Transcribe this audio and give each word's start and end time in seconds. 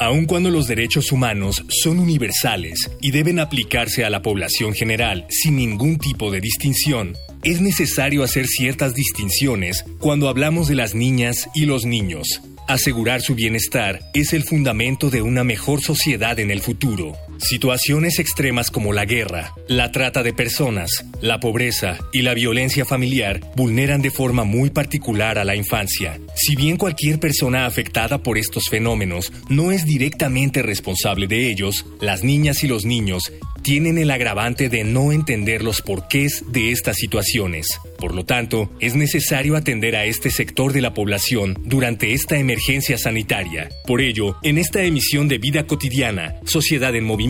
Aun 0.00 0.24
cuando 0.24 0.48
los 0.48 0.66
derechos 0.66 1.12
humanos 1.12 1.62
son 1.68 1.98
universales 1.98 2.90
y 3.02 3.10
deben 3.10 3.38
aplicarse 3.38 4.02
a 4.02 4.08
la 4.08 4.22
población 4.22 4.72
general 4.72 5.26
sin 5.28 5.56
ningún 5.56 5.98
tipo 5.98 6.30
de 6.30 6.40
distinción, 6.40 7.18
es 7.42 7.60
necesario 7.60 8.24
hacer 8.24 8.46
ciertas 8.46 8.94
distinciones 8.94 9.84
cuando 9.98 10.30
hablamos 10.30 10.68
de 10.68 10.74
las 10.74 10.94
niñas 10.94 11.50
y 11.54 11.66
los 11.66 11.84
niños. 11.84 12.40
Asegurar 12.66 13.20
su 13.20 13.34
bienestar 13.34 14.00
es 14.14 14.32
el 14.32 14.44
fundamento 14.44 15.10
de 15.10 15.20
una 15.20 15.44
mejor 15.44 15.82
sociedad 15.82 16.38
en 16.38 16.50
el 16.50 16.62
futuro. 16.62 17.14
Situaciones 17.40 18.18
extremas 18.18 18.70
como 18.70 18.92
la 18.92 19.06
guerra, 19.06 19.54
la 19.66 19.90
trata 19.90 20.22
de 20.22 20.34
personas, 20.34 21.06
la 21.22 21.40
pobreza 21.40 21.96
y 22.12 22.20
la 22.20 22.34
violencia 22.34 22.84
familiar 22.84 23.40
vulneran 23.56 24.02
de 24.02 24.10
forma 24.10 24.44
muy 24.44 24.68
particular 24.68 25.38
a 25.38 25.44
la 25.44 25.56
infancia. 25.56 26.20
Si 26.34 26.54
bien 26.54 26.76
cualquier 26.76 27.18
persona 27.18 27.64
afectada 27.64 28.18
por 28.18 28.36
estos 28.36 28.68
fenómenos 28.68 29.32
no 29.48 29.72
es 29.72 29.86
directamente 29.86 30.62
responsable 30.62 31.26
de 31.26 31.50
ellos, 31.50 31.86
las 32.00 32.22
niñas 32.22 32.62
y 32.62 32.68
los 32.68 32.84
niños 32.84 33.32
tienen 33.62 33.98
el 33.98 34.10
agravante 34.10 34.68
de 34.68 34.84
no 34.84 35.12
entender 35.12 35.62
los 35.62 35.82
porqués 35.82 36.44
de 36.48 36.70
estas 36.70 36.96
situaciones. 36.96 37.66
Por 37.98 38.14
lo 38.14 38.24
tanto, 38.24 38.70
es 38.80 38.94
necesario 38.94 39.56
atender 39.56 39.96
a 39.96 40.06
este 40.06 40.30
sector 40.30 40.72
de 40.72 40.80
la 40.80 40.94
población 40.94 41.58
durante 41.64 42.12
esta 42.12 42.38
emergencia 42.38 42.96
sanitaria. 42.96 43.68
Por 43.86 44.00
ello, 44.00 44.36
en 44.42 44.56
esta 44.56 44.82
emisión 44.82 45.28
de 45.28 45.38
Vida 45.38 45.66
Cotidiana, 45.66 46.36
Sociedad 46.44 46.94
en 46.96 47.04
Movimiento, 47.04 47.29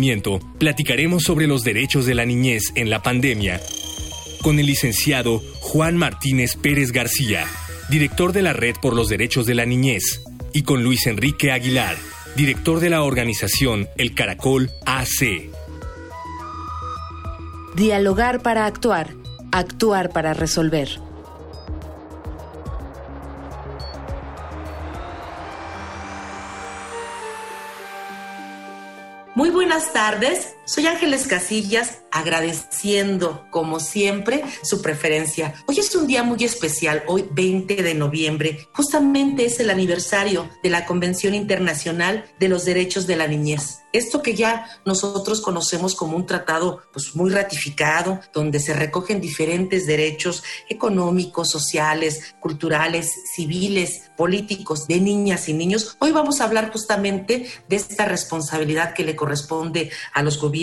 platicaremos 0.58 1.22
sobre 1.22 1.46
los 1.46 1.62
derechos 1.62 2.06
de 2.06 2.14
la 2.14 2.24
niñez 2.24 2.72
en 2.74 2.90
la 2.90 3.02
pandemia 3.02 3.60
con 4.42 4.58
el 4.58 4.66
licenciado 4.66 5.42
Juan 5.60 5.96
Martínez 5.96 6.56
Pérez 6.56 6.92
García, 6.92 7.46
director 7.90 8.32
de 8.32 8.42
la 8.42 8.52
Red 8.52 8.76
por 8.80 8.94
los 8.94 9.08
Derechos 9.08 9.46
de 9.46 9.54
la 9.54 9.66
Niñez, 9.66 10.22
y 10.52 10.62
con 10.62 10.82
Luis 10.82 11.06
Enrique 11.06 11.52
Aguilar, 11.52 11.96
director 12.36 12.80
de 12.80 12.90
la 12.90 13.02
organización 13.02 13.88
El 13.96 14.14
Caracol 14.14 14.70
AC. 14.86 15.50
Dialogar 17.76 18.42
para 18.42 18.66
actuar, 18.66 19.10
actuar 19.52 20.10
para 20.10 20.34
resolver. 20.34 20.88
Muy 29.40 29.48
buenas 29.48 29.94
tardes, 29.94 30.54
soy 30.70 30.86
Ángeles 30.86 31.26
Casillas, 31.26 31.98
agradeciendo 32.12 33.44
como 33.50 33.80
siempre 33.80 34.44
su 34.62 34.80
preferencia. 34.82 35.52
Hoy 35.66 35.80
es 35.80 35.92
un 35.96 36.06
día 36.06 36.22
muy 36.22 36.44
especial, 36.44 37.02
hoy 37.08 37.26
20 37.32 37.82
de 37.82 37.94
noviembre, 37.94 38.68
justamente 38.72 39.46
es 39.46 39.58
el 39.58 39.70
aniversario 39.70 40.48
de 40.62 40.70
la 40.70 40.86
Convención 40.86 41.34
Internacional 41.34 42.24
de 42.38 42.48
los 42.48 42.64
Derechos 42.64 43.08
de 43.08 43.16
la 43.16 43.26
Niñez. 43.26 43.78
Esto 43.92 44.22
que 44.22 44.36
ya 44.36 44.66
nosotros 44.84 45.40
conocemos 45.40 45.96
como 45.96 46.16
un 46.16 46.24
tratado 46.24 46.82
pues, 46.92 47.16
muy 47.16 47.30
ratificado, 47.30 48.20
donde 48.32 48.60
se 48.60 48.72
recogen 48.72 49.20
diferentes 49.20 49.84
derechos 49.88 50.44
económicos, 50.68 51.50
sociales, 51.50 52.36
culturales, 52.38 53.12
civiles, 53.34 54.12
políticos 54.16 54.86
de 54.86 55.00
niñas 55.00 55.48
y 55.48 55.54
niños. 55.54 55.96
Hoy 55.98 56.12
vamos 56.12 56.40
a 56.40 56.44
hablar 56.44 56.70
justamente 56.70 57.50
de 57.68 57.76
esta 57.76 58.04
responsabilidad 58.04 58.94
que 58.94 59.02
le 59.02 59.16
corresponde 59.16 59.90
a 60.14 60.22
los 60.22 60.38
gobiernos 60.38 60.59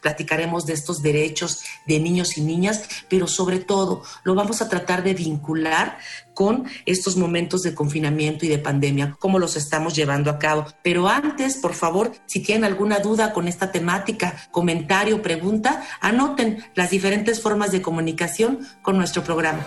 platicaremos 0.00 0.66
de 0.66 0.72
estos 0.72 1.02
derechos 1.02 1.60
de 1.86 1.98
niños 1.98 2.36
y 2.38 2.40
niñas, 2.40 2.82
pero 3.08 3.26
sobre 3.26 3.58
todo 3.58 4.02
lo 4.24 4.34
vamos 4.34 4.62
a 4.62 4.68
tratar 4.68 5.02
de 5.02 5.14
vincular 5.14 5.98
con 6.34 6.66
estos 6.84 7.16
momentos 7.16 7.62
de 7.62 7.74
confinamiento 7.74 8.44
y 8.44 8.48
de 8.48 8.58
pandemia, 8.58 9.16
cómo 9.18 9.38
los 9.38 9.56
estamos 9.56 9.94
llevando 9.94 10.30
a 10.30 10.38
cabo. 10.38 10.66
Pero 10.82 11.08
antes, 11.08 11.56
por 11.56 11.74
favor, 11.74 12.12
si 12.26 12.40
tienen 12.40 12.64
alguna 12.64 12.98
duda 12.98 13.32
con 13.32 13.48
esta 13.48 13.72
temática, 13.72 14.48
comentario, 14.50 15.22
pregunta, 15.22 15.82
anoten 16.00 16.62
las 16.74 16.90
diferentes 16.90 17.40
formas 17.40 17.72
de 17.72 17.80
comunicación 17.80 18.66
con 18.82 18.98
nuestro 18.98 19.24
programa. 19.24 19.66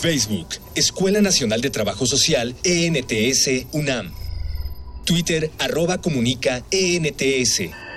Facebook, 0.00 0.48
Escuela 0.74 1.20
Nacional 1.20 1.60
de 1.60 1.70
Trabajo 1.70 2.06
Social, 2.06 2.56
ENTS, 2.64 3.66
UNAM. 3.72 4.12
Twitter, 5.04 5.50
arroba 5.58 6.00
comunica, 6.00 6.62
ENTS. 6.70 7.89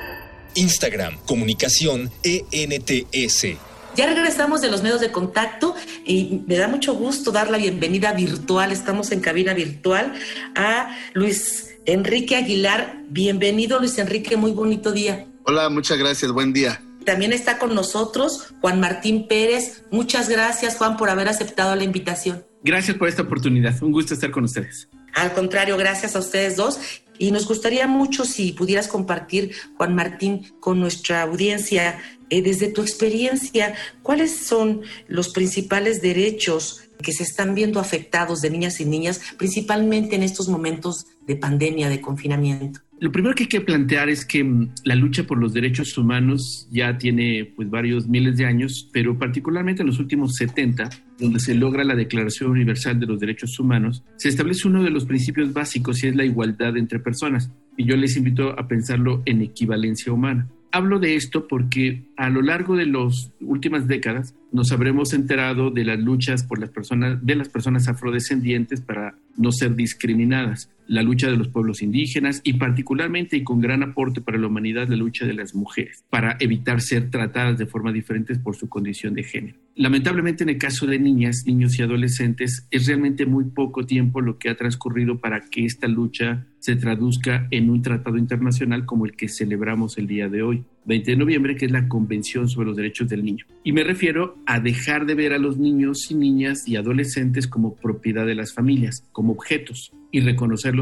Instagram, 0.56 1.18
comunicación 1.25 2.12
ENTS. 2.24 3.58
Ya 3.96 4.08
regresamos 4.08 4.62
de 4.62 4.72
los 4.72 4.81
medios 4.81 5.02
de 5.02 5.12
contacto 5.12 5.75
y 6.03 6.41
me 6.47 6.56
da 6.56 6.68
mucho 6.68 6.96
gusto 6.96 7.31
dar 7.31 7.52
la 7.52 7.58
bienvenida 7.58 8.12
virtual, 8.14 8.72
estamos 8.72 9.12
en 9.12 9.19
cabina 9.19 9.53
virtual, 9.53 10.14
a 10.56 10.97
Luis 11.14 11.75
Enrique 11.86 12.36
Aguilar. 12.36 12.97
Bienvenido 13.09 13.80
Luis 13.80 13.97
Enrique, 14.00 14.36
muy 14.36 14.52
bonito 14.52 14.91
día. 14.91 15.28
Hola, 15.46 15.69
muchas 15.69 16.00
gracias, 16.00 16.31
buen 16.31 16.53
día. 16.53 16.81
También 17.06 17.34
está 17.34 17.59
con 17.59 17.75
nosotros 17.75 18.53
Juan 18.62 18.80
Martín 18.80 19.28
Pérez. 19.28 19.84
Muchas 19.91 20.28
gracias 20.28 20.78
Juan 20.78 20.97
por 20.97 21.09
haber 21.09 21.28
aceptado 21.28 21.75
la 21.75 21.84
invitación. 21.84 22.46
Gracias 22.64 22.97
por 22.97 23.09
esta 23.09 23.22
oportunidad, 23.24 23.75
un 23.84 23.91
gusto 23.91 24.14
estar 24.14 24.31
con 24.31 24.46
ustedes. 24.46 24.88
Al 25.14 25.34
contrario, 25.34 25.78
gracias 25.78 26.16
a 26.16 26.20
ustedes 26.20 26.56
dos. 26.56 26.80
Y 27.18 27.31
nos 27.31 27.47
gustaría 27.47 27.88
mucho 27.88 28.25
si 28.25 28.51
pudieras 28.53 28.88
compartir, 28.88 29.51
Juan 29.78 29.96
Martín, 29.96 30.53
con 30.59 30.79
nuestra 30.79 31.22
audiencia, 31.22 32.00
eh, 32.29 32.41
desde 32.41 32.68
tu 32.68 32.81
experiencia, 32.81 33.75
cuáles 34.01 34.35
son 34.46 34.81
los 35.07 35.29
principales 35.29 36.02
derechos 36.02 36.81
que 37.02 37.13
se 37.13 37.23
están 37.23 37.53
viendo 37.53 37.79
afectados 37.79 38.41
de 38.41 38.50
niñas 38.50 38.79
y 38.79 38.85
niñas, 38.85 39.22
principalmente 39.38 40.16
en 40.16 40.23
estos 40.23 40.47
momentos 40.47 41.06
de 41.28 41.35
pandemia, 41.35 41.90
de 41.90 42.02
confinamiento. 42.02 42.79
Lo 43.03 43.12
primero 43.12 43.36
que 43.36 43.44
hay 43.44 43.50
que 43.50 43.59
plantear 43.59 44.08
es 44.08 44.24
que 44.24 44.46
mm, 44.46 44.75
la 44.86 44.96
lucha 44.96 45.25
por 45.25 45.38
los 45.38 45.52
derechos 45.52 45.97
humanos 45.97 46.69
ya 46.72 46.97
tiene 46.97 47.52
pues 47.53 47.69
varios 47.69 48.08
miles 48.08 48.38
de 48.38 48.46
años, 48.46 48.90
pero 48.94 49.19
particularmente 49.19 49.81
en 49.81 49.88
los 49.88 50.00
últimos 50.00 50.36
70, 50.36 50.90
donde 51.19 51.41
se 51.41 51.53
logra 51.53 51.84
la 51.84 51.96
Declaración 51.96 52.52
Universal 52.52 53.02
de 53.02 53.06
los 53.06 53.19
Derechos 53.19 53.59
Humanos, 53.59 54.06
se 54.16 54.30
establece 54.30 54.69
uno 54.69 54.84
de 54.84 54.90
los 54.90 55.03
principios 55.03 55.52
básicos 55.52 56.02
y 56.02 56.08
es 56.08 56.16
la 56.16 56.24
igualdad 56.24 56.78
entre 56.78 57.00
personas. 57.00 57.52
Y 57.75 57.84
yo 57.84 57.97
les 57.97 58.16
invito 58.16 58.58
a 58.58 58.69
pensarlo 58.69 59.22
en 59.25 59.41
equivalencia 59.41 60.14
humana. 60.14 60.47
Hablo 60.72 60.97
de 60.97 61.16
esto 61.16 61.46
porque 61.46 62.06
a 62.16 62.30
lo 62.30 62.41
largo 62.41 62.78
de 62.78 62.85
las 62.85 63.34
últimas 63.41 63.85
décadas 63.85 64.34
nos 64.53 64.72
habremos 64.72 65.14
enterado 65.14 65.72
de 65.72 65.84
las 65.84 66.00
luchas 66.00 66.44
por 66.46 66.58
las 66.58 66.70
personas, 66.70 67.23
de 67.23 67.35
las 67.35 67.50
personas 67.50 67.90
afrodescendientes 67.90 68.79
para 68.79 69.16
no 69.38 69.52
ser 69.52 69.76
discriminadas, 69.76 70.72
la 70.88 71.03
lucha 71.03 71.30
de 71.30 71.38
los 71.38 71.47
pueblos 71.47 71.82
indígenas 71.82 72.41
y 72.44 72.53
particularmente 72.53 73.38
y 73.38 73.44
con 73.44 73.62
gran 73.62 73.84
aporte 73.84 74.22
para 74.22 74.38
la 74.38 74.47
humanidad 74.47 74.88
la 74.88 74.96
lucha 74.96 75.26
de 75.26 75.34
las 75.34 75.56
mujeres 75.56 76.03
para 76.09 76.38
evitar 76.40 76.82
ser 76.82 77.09
tratadas 77.09 77.58
de 77.58 77.66
forma 77.66 77.91
diferente 77.91 78.35
por 78.35 78.56
su 78.56 78.70
condición 78.70 79.14
de 79.14 79.24
género. 79.24 79.58
Lamentablemente 79.76 80.44
en 80.44 80.50
el 80.50 80.58
caso 80.58 80.85
de 80.85 81.00
niñas, 81.00 81.44
niños 81.46 81.78
y 81.80 81.82
adolescentes 81.82 82.68
es 82.70 82.88
realmente 82.88 83.26
muy 83.26 83.46
poco 83.46 83.85
tiempo 83.85 84.22
lo 84.22 84.38
que 84.38 84.50
ha 84.50 84.56
transcurrido 84.56 85.20
para 85.20 85.41
que 85.41 85.66
esta 85.66 85.88
lucha 85.88 86.46
se 86.59 86.76
traduzca 86.76 87.47
en 87.52 87.70
un 87.70 87.82
tratado 87.82 88.18
internacional 88.18 88.86
como 88.86 89.06
el 89.06 89.18
que 89.18 89.28
celebramos 89.28 89.97
el 89.97 90.08
día 90.08 90.29
de 90.29 90.44
hoy. 90.44 90.64
20 90.86 91.12
de 91.12 91.18
noviembre, 91.18 91.56
que 91.56 91.66
es 91.66 91.72
la 91.72 91.88
Convención 91.88 92.47
sobre 92.50 92.68
los 92.68 92.78
Derechos 92.78 93.09
del 93.09 93.24
Niño. 93.24 93.46
Y 93.64 93.72
me 93.72 93.84
refiero 93.84 94.38
a 94.46 94.59
dejar 94.59 95.06
de 95.06 95.16
ver 95.16 95.34
a 95.34 95.40
los 95.40 95.58
niños 95.58 96.09
y 96.09 96.16
niñas 96.16 96.68
y 96.68 96.76
adolescentes 96.76 97.47
como 97.47 97.76
propiedad 97.76 98.26
de 98.26 98.36
las 98.36 98.53
familias, 98.53 99.08
como 99.12 99.34
objetos, 99.34 99.91
y 100.12 100.22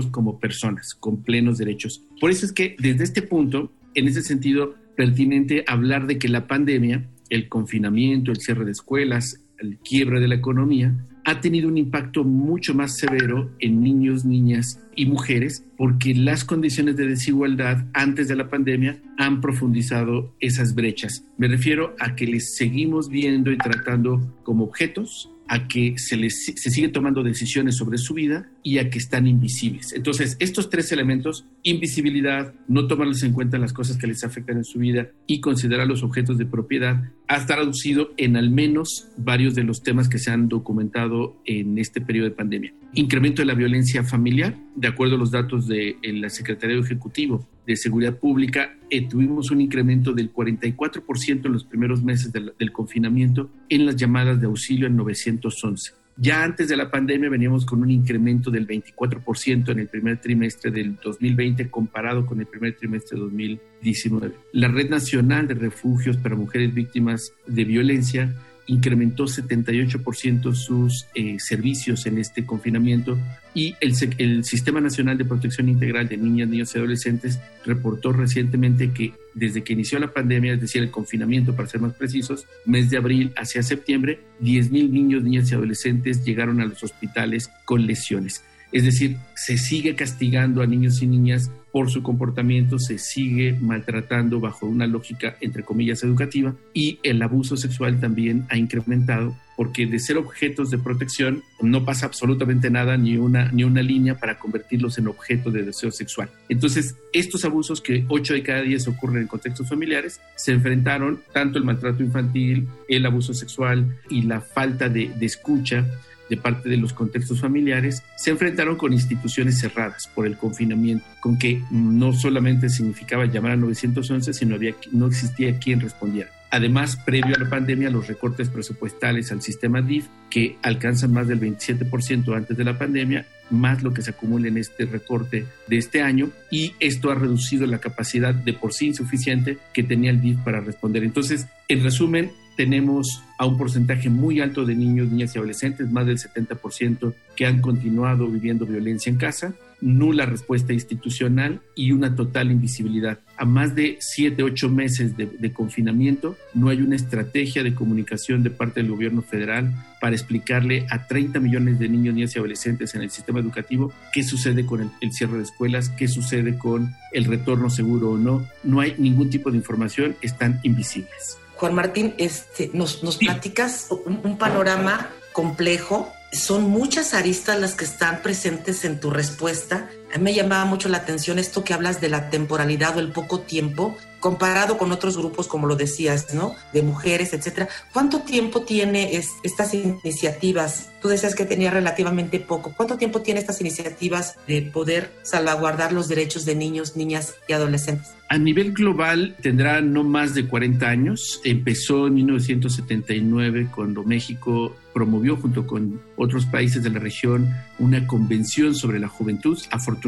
como 0.07 0.39
personas 0.39 0.95
con 0.95 1.23
plenos 1.23 1.57
derechos. 1.57 2.03
Por 2.19 2.31
eso 2.31 2.45
es 2.45 2.51
que 2.51 2.75
desde 2.79 3.03
este 3.03 3.21
punto, 3.21 3.71
en 3.93 4.07
ese 4.07 4.21
sentido, 4.21 4.75
pertinente 4.95 5.63
hablar 5.67 6.07
de 6.07 6.17
que 6.17 6.27
la 6.27 6.47
pandemia 6.47 7.07
el 7.31 7.47
confinamiento, 7.47 8.31
el 8.31 8.37
cierre 8.37 8.65
de 8.65 8.71
escuelas, 8.71 9.41
el 9.57 9.77
quiebre 9.79 10.19
de 10.19 10.27
la 10.27 10.35
economía, 10.35 10.93
ha 11.23 11.39
tenido 11.39 11.69
un 11.69 11.77
impacto 11.77 12.23
mucho 12.23 12.75
más 12.75 12.97
severo 12.97 13.51
en 13.59 13.81
niños, 13.81 14.25
niñas 14.25 14.79
y 15.01 15.07
mujeres 15.07 15.65
porque 15.77 16.13
las 16.13 16.45
condiciones 16.45 16.95
de 16.95 17.07
desigualdad 17.07 17.87
antes 17.93 18.27
de 18.27 18.35
la 18.35 18.49
pandemia 18.51 19.01
han 19.17 19.41
profundizado 19.41 20.35
esas 20.39 20.75
brechas. 20.75 21.25
Me 21.39 21.47
refiero 21.47 21.95
a 21.99 22.15
que 22.15 22.27
les 22.27 22.55
seguimos 22.55 23.09
viendo 23.09 23.51
y 23.51 23.57
tratando 23.57 24.37
como 24.43 24.63
objetos 24.63 25.31
a 25.51 25.67
que 25.67 25.95
se 25.97 26.15
les 26.15 26.45
se 26.45 26.69
sigue 26.69 26.87
tomando 26.87 27.23
decisiones 27.23 27.75
sobre 27.75 27.97
su 27.97 28.13
vida 28.13 28.49
y 28.63 28.77
a 28.77 28.89
que 28.89 28.97
están 28.97 29.27
invisibles. 29.27 29.91
Entonces, 29.91 30.37
estos 30.39 30.69
tres 30.69 30.93
elementos, 30.93 31.45
invisibilidad, 31.63 32.53
no 32.69 32.87
tomarles 32.87 33.21
en 33.23 33.33
cuenta 33.33 33.57
las 33.57 33.73
cosas 33.73 33.97
que 33.97 34.07
les 34.07 34.23
afectan 34.23 34.57
en 34.57 34.63
su 34.63 34.79
vida 34.79 35.09
y 35.27 35.41
considerar 35.41 35.87
los 35.87 36.03
objetos 36.03 36.37
de 36.37 36.45
propiedad, 36.45 37.03
ha 37.27 37.45
traducido 37.45 38.13
en 38.15 38.37
al 38.37 38.49
menos 38.49 39.09
varios 39.17 39.53
de 39.53 39.65
los 39.65 39.83
temas 39.83 40.07
que 40.07 40.19
se 40.19 40.31
han 40.31 40.47
documentado 40.47 41.35
en 41.45 41.77
este 41.77 41.99
periodo 41.99 42.29
de 42.29 42.35
pandemia. 42.35 42.73
Incremento 42.93 43.41
de 43.41 43.47
la 43.47 43.53
violencia 43.53 44.05
familiar, 44.05 44.55
de 44.75 44.87
acuerdo 44.87 45.15
a 45.15 45.19
los 45.19 45.31
datos 45.31 45.67
de 45.67 45.97
la 46.03 46.29
Secretaría 46.29 46.79
Ejecutivo 46.79 47.47
de 47.65 47.75
Seguridad 47.75 48.17
Pública, 48.17 48.75
eh, 48.89 49.07
tuvimos 49.07 49.51
un 49.51 49.61
incremento 49.61 50.13
del 50.13 50.33
44% 50.33 51.45
en 51.45 51.53
los 51.53 51.63
primeros 51.63 52.03
meses 52.03 52.31
del, 52.31 52.53
del 52.57 52.71
confinamiento 52.71 53.49
en 53.69 53.85
las 53.85 53.95
llamadas 53.95 54.39
de 54.39 54.47
auxilio 54.47 54.87
en 54.87 54.95
911. 54.95 55.93
Ya 56.17 56.43
antes 56.43 56.67
de 56.67 56.77
la 56.77 56.91
pandemia 56.91 57.29
veníamos 57.29 57.65
con 57.65 57.81
un 57.81 57.89
incremento 57.89 58.51
del 58.51 58.67
24% 58.67 59.69
en 59.71 59.79
el 59.79 59.87
primer 59.87 60.19
trimestre 60.19 60.69
del 60.69 60.97
2020 61.01 61.69
comparado 61.69 62.25
con 62.25 62.39
el 62.39 62.47
primer 62.47 62.75
trimestre 62.75 63.17
de 63.17 63.23
2019. 63.23 64.35
La 64.53 64.67
Red 64.67 64.89
Nacional 64.89 65.47
de 65.47 65.55
Refugios 65.55 66.17
para 66.17 66.35
Mujeres 66.35 66.73
Víctimas 66.73 67.33
de 67.47 67.63
Violencia 67.63 68.35
incrementó 68.67 69.25
78% 69.25 70.53
sus 70.53 71.07
eh, 71.13 71.37
servicios 71.39 72.05
en 72.05 72.17
este 72.17 72.45
confinamiento 72.45 73.17
y 73.53 73.75
el, 73.81 73.93
el, 74.17 74.43
Sistema 74.43 74.79
Nacional 74.79 75.17
de 75.17 75.25
Protección 75.25 75.67
Integral 75.67 76.07
de 76.07 76.17
Niñas, 76.17 76.47
Niños 76.47 76.73
y 76.73 76.77
Adolescentes 76.77 77.39
reportó 77.65 78.13
recientemente 78.13 78.91
que 78.91 79.13
desde 79.33 79.63
que 79.63 79.73
inició 79.73 79.99
la 79.99 80.13
pandemia, 80.13 80.53
es 80.53 80.61
decir, 80.61 80.81
el 80.81 80.91
confinamiento 80.91 81.55
para 81.55 81.67
ser 81.67 81.81
más 81.81 81.93
precisos, 81.93 82.45
mes 82.65 82.89
de 82.89 82.97
abril 82.97 83.33
hacia 83.35 83.63
septiembre, 83.63 84.19
10.000 84.41 84.89
niños, 84.89 85.23
niñas 85.23 85.51
y 85.51 85.55
adolescentes 85.55 86.23
llegaron 86.23 86.61
a 86.61 86.65
los 86.65 86.83
hospitales 86.83 87.49
con 87.65 87.85
lesiones. 87.85 88.43
Es 88.71 88.85
decir, 88.85 89.17
se 89.35 89.57
sigue 89.57 89.95
castigando 89.95 90.61
a 90.61 90.67
niños 90.67 91.01
y 91.01 91.07
niñas 91.07 91.51
por 91.71 91.89
su 91.89 92.03
comportamiento, 92.03 92.79
se 92.79 92.97
sigue 92.97 93.57
maltratando 93.59 94.39
bajo 94.39 94.65
una 94.65 94.87
lógica, 94.87 95.37
entre 95.41 95.63
comillas, 95.63 96.03
educativa, 96.03 96.53
y 96.73 96.99
el 97.03 97.21
abuso 97.21 97.57
sexual 97.57 97.99
también 97.99 98.45
ha 98.49 98.57
incrementado 98.57 99.35
porque 99.61 99.85
de 99.85 99.99
ser 99.99 100.17
objetos 100.17 100.71
de 100.71 100.79
protección 100.79 101.43
no 101.61 101.85
pasa 101.85 102.07
absolutamente 102.07 102.71
nada, 102.71 102.97
ni 102.97 103.17
una, 103.17 103.51
ni 103.51 103.63
una 103.63 103.83
línea 103.83 104.17
para 104.17 104.39
convertirlos 104.39 104.97
en 104.97 105.07
objeto 105.07 105.51
de 105.51 105.61
deseo 105.61 105.91
sexual. 105.91 106.31
Entonces, 106.49 106.95
estos 107.13 107.45
abusos 107.45 107.79
que 107.79 108.03
8 108.07 108.33
de 108.33 108.43
cada 108.43 108.61
10 108.63 108.87
ocurren 108.87 109.21
en 109.21 109.27
contextos 109.27 109.69
familiares, 109.69 110.19
se 110.35 110.53
enfrentaron 110.53 111.21
tanto 111.31 111.59
el 111.59 111.63
maltrato 111.63 112.01
infantil, 112.01 112.67
el 112.87 113.05
abuso 113.05 113.35
sexual 113.35 113.99
y 114.09 114.23
la 114.23 114.41
falta 114.41 114.89
de, 114.89 115.09
de 115.09 115.25
escucha 115.27 115.85
de 116.31 116.37
parte 116.37 116.69
de 116.69 116.77
los 116.77 116.93
contextos 116.93 117.41
familiares, 117.41 118.03
se 118.15 118.29
enfrentaron 118.29 118.77
con 118.77 118.93
instituciones 118.93 119.59
cerradas 119.59 120.07
por 120.07 120.25
el 120.25 120.37
confinamiento, 120.37 121.03
con 121.19 121.37
que 121.37 121.61
no 121.69 122.13
solamente 122.13 122.69
significaba 122.69 123.25
llamar 123.25 123.51
a 123.51 123.55
911, 123.57 124.33
sino 124.33 124.55
había, 124.55 124.73
no 124.93 125.07
existía 125.07 125.59
quien 125.59 125.81
respondiera. 125.81 126.31
Además, 126.49 126.95
previo 126.95 127.35
a 127.35 127.39
la 127.39 127.49
pandemia, 127.49 127.89
los 127.89 128.07
recortes 128.07 128.47
presupuestales 128.47 129.33
al 129.33 129.41
sistema 129.41 129.81
DIF, 129.81 130.07
que 130.29 130.55
alcanzan 130.61 131.11
más 131.11 131.27
del 131.27 131.41
27% 131.41 132.33
antes 132.33 132.55
de 132.55 132.63
la 132.63 132.77
pandemia, 132.77 133.25
más 133.49 133.83
lo 133.83 133.93
que 133.93 134.01
se 134.01 134.11
acumula 134.11 134.47
en 134.47 134.57
este 134.57 134.85
recorte 134.85 135.45
de 135.67 135.77
este 135.77 136.01
año, 136.01 136.29
y 136.49 136.75
esto 136.79 137.11
ha 137.11 137.15
reducido 137.15 137.67
la 137.67 137.79
capacidad 137.79 138.33
de 138.33 138.53
por 138.53 138.71
sí 138.71 138.87
insuficiente 138.87 139.57
que 139.73 139.83
tenía 139.83 140.11
el 140.11 140.21
DIF 140.21 140.39
para 140.39 140.61
responder. 140.61 141.03
Entonces, 141.03 141.47
en 141.67 141.83
resumen, 141.83 142.31
tenemos 142.55 143.23
a 143.37 143.45
un 143.45 143.57
porcentaje 143.57 144.09
muy 144.09 144.39
alto 144.39 144.65
de 144.65 144.75
niños, 144.75 145.09
niñas 145.09 145.35
y 145.35 145.39
adolescentes, 145.39 145.89
más 145.91 146.05
del 146.05 146.17
70%, 146.17 147.13
que 147.35 147.45
han 147.45 147.61
continuado 147.61 148.27
viviendo 148.27 148.65
violencia 148.65 149.09
en 149.09 149.17
casa, 149.17 149.55
nula 149.81 150.27
respuesta 150.27 150.73
institucional 150.73 151.59
y 151.75 151.91
una 151.91 152.15
total 152.15 152.51
invisibilidad. 152.51 153.19
A 153.37 153.45
más 153.45 153.73
de 153.73 153.97
7, 153.99 154.43
8 154.43 154.69
meses 154.69 155.17
de, 155.17 155.53
confinamiento, 155.53 156.37
no 156.53 156.69
hay 156.69 156.81
una 156.81 156.95
estrategia 156.95 157.63
de 157.63 157.73
comunicación 157.73 158.43
de 158.43 158.51
parte 158.51 158.81
del 158.81 158.91
gobierno 158.91 159.23
federal 159.23 159.73
para 159.99 160.15
explicarle 160.15 160.85
a 160.89 161.07
30 161.07 161.39
millones 161.39 161.79
de 161.79 161.89
niños, 161.89 162.13
niñas 162.13 162.35
y 162.35 162.39
adolescentes 162.39 162.93
en 162.93 163.01
el 163.01 163.09
sistema 163.09 163.39
educativo 163.39 163.91
qué 164.13 164.23
sucede 164.23 164.65
con 164.65 164.91
el 165.01 165.11
cierre 165.11 165.37
de 165.37 165.43
escuelas, 165.43 165.89
qué 165.89 166.07
sucede 166.07 166.57
con 166.57 166.93
el 167.11 167.25
retorno 167.25 167.69
seguro 167.69 168.11
o 168.11 168.17
no. 168.17 168.45
No 168.63 168.79
hay 168.79 168.95
ningún 168.97 169.29
tipo 169.29 169.49
de 169.49 169.57
información, 169.57 170.15
están 170.21 170.59
invisibles. 170.63 171.39
Juan 171.61 171.75
Martín, 171.75 172.15
este, 172.17 172.71
nos, 172.73 173.03
nos 173.03 173.17
sí. 173.17 173.25
platicas 173.25 173.85
un, 173.91 174.19
un, 174.23 174.39
panorama 174.39 175.11
complejo. 175.31 176.11
Son 176.31 176.63
muchas 176.63 177.13
aristas 177.13 177.59
las 177.59 177.75
que 177.75 177.85
están 177.85 178.23
presentes 178.23 178.83
en 178.83 178.99
tu 178.99 179.11
respuesta. 179.11 179.87
Me 180.19 180.33
llamaba 180.33 180.65
mucho 180.65 180.89
la 180.89 180.97
atención 180.97 181.39
esto 181.39 181.63
que 181.63 181.73
hablas 181.73 182.01
de 182.01 182.09
la 182.09 182.29
temporalidad 182.29 182.97
o 182.97 182.99
el 182.99 183.11
poco 183.11 183.41
tiempo 183.41 183.97
comparado 184.21 184.77
con 184.77 184.91
otros 184.93 185.17
grupos, 185.17 185.47
como 185.47 185.67
lo 185.67 185.75
decías, 185.75 186.33
¿no? 186.33 186.55
De 186.71 186.83
mujeres, 186.83 187.33
etcétera. 187.33 187.67
¿Cuánto 187.91 188.21
tiempo 188.21 188.61
tiene 188.61 189.15
es, 189.17 189.29
estas 189.43 189.73
iniciativas? 189.73 190.91
Tú 191.01 191.09
decías 191.09 191.35
que 191.35 191.45
tenía 191.45 191.71
relativamente 191.71 192.39
poco. 192.39 192.71
¿Cuánto 192.77 192.97
tiempo 192.97 193.21
tiene 193.21 193.39
estas 193.39 193.59
iniciativas 193.59 194.35
de 194.47 194.61
poder 194.61 195.11
salvaguardar 195.23 195.91
los 195.91 196.07
derechos 196.07 196.45
de 196.45 196.55
niños, 196.55 196.95
niñas 196.95 197.33
y 197.47 197.53
adolescentes? 197.53 198.09
A 198.29 198.37
nivel 198.37 198.71
global 198.71 199.35
tendrá 199.41 199.81
no 199.81 200.03
más 200.03 200.35
de 200.35 200.47
40 200.47 200.87
años. 200.87 201.41
Empezó 201.43 202.07
en 202.07 202.13
1979 202.13 203.69
cuando 203.75 204.03
México 204.03 204.75
promovió 204.93 205.35
junto 205.35 205.65
con 205.65 206.01
otros 206.15 206.45
países 206.45 206.83
de 206.83 206.91
la 206.91 206.99
región 206.99 207.49
una 207.79 208.05
convención 208.07 208.75
sobre 208.75 208.99
la 208.99 209.07
juventud. 209.07 209.59
Afortunadamente 209.71 210.00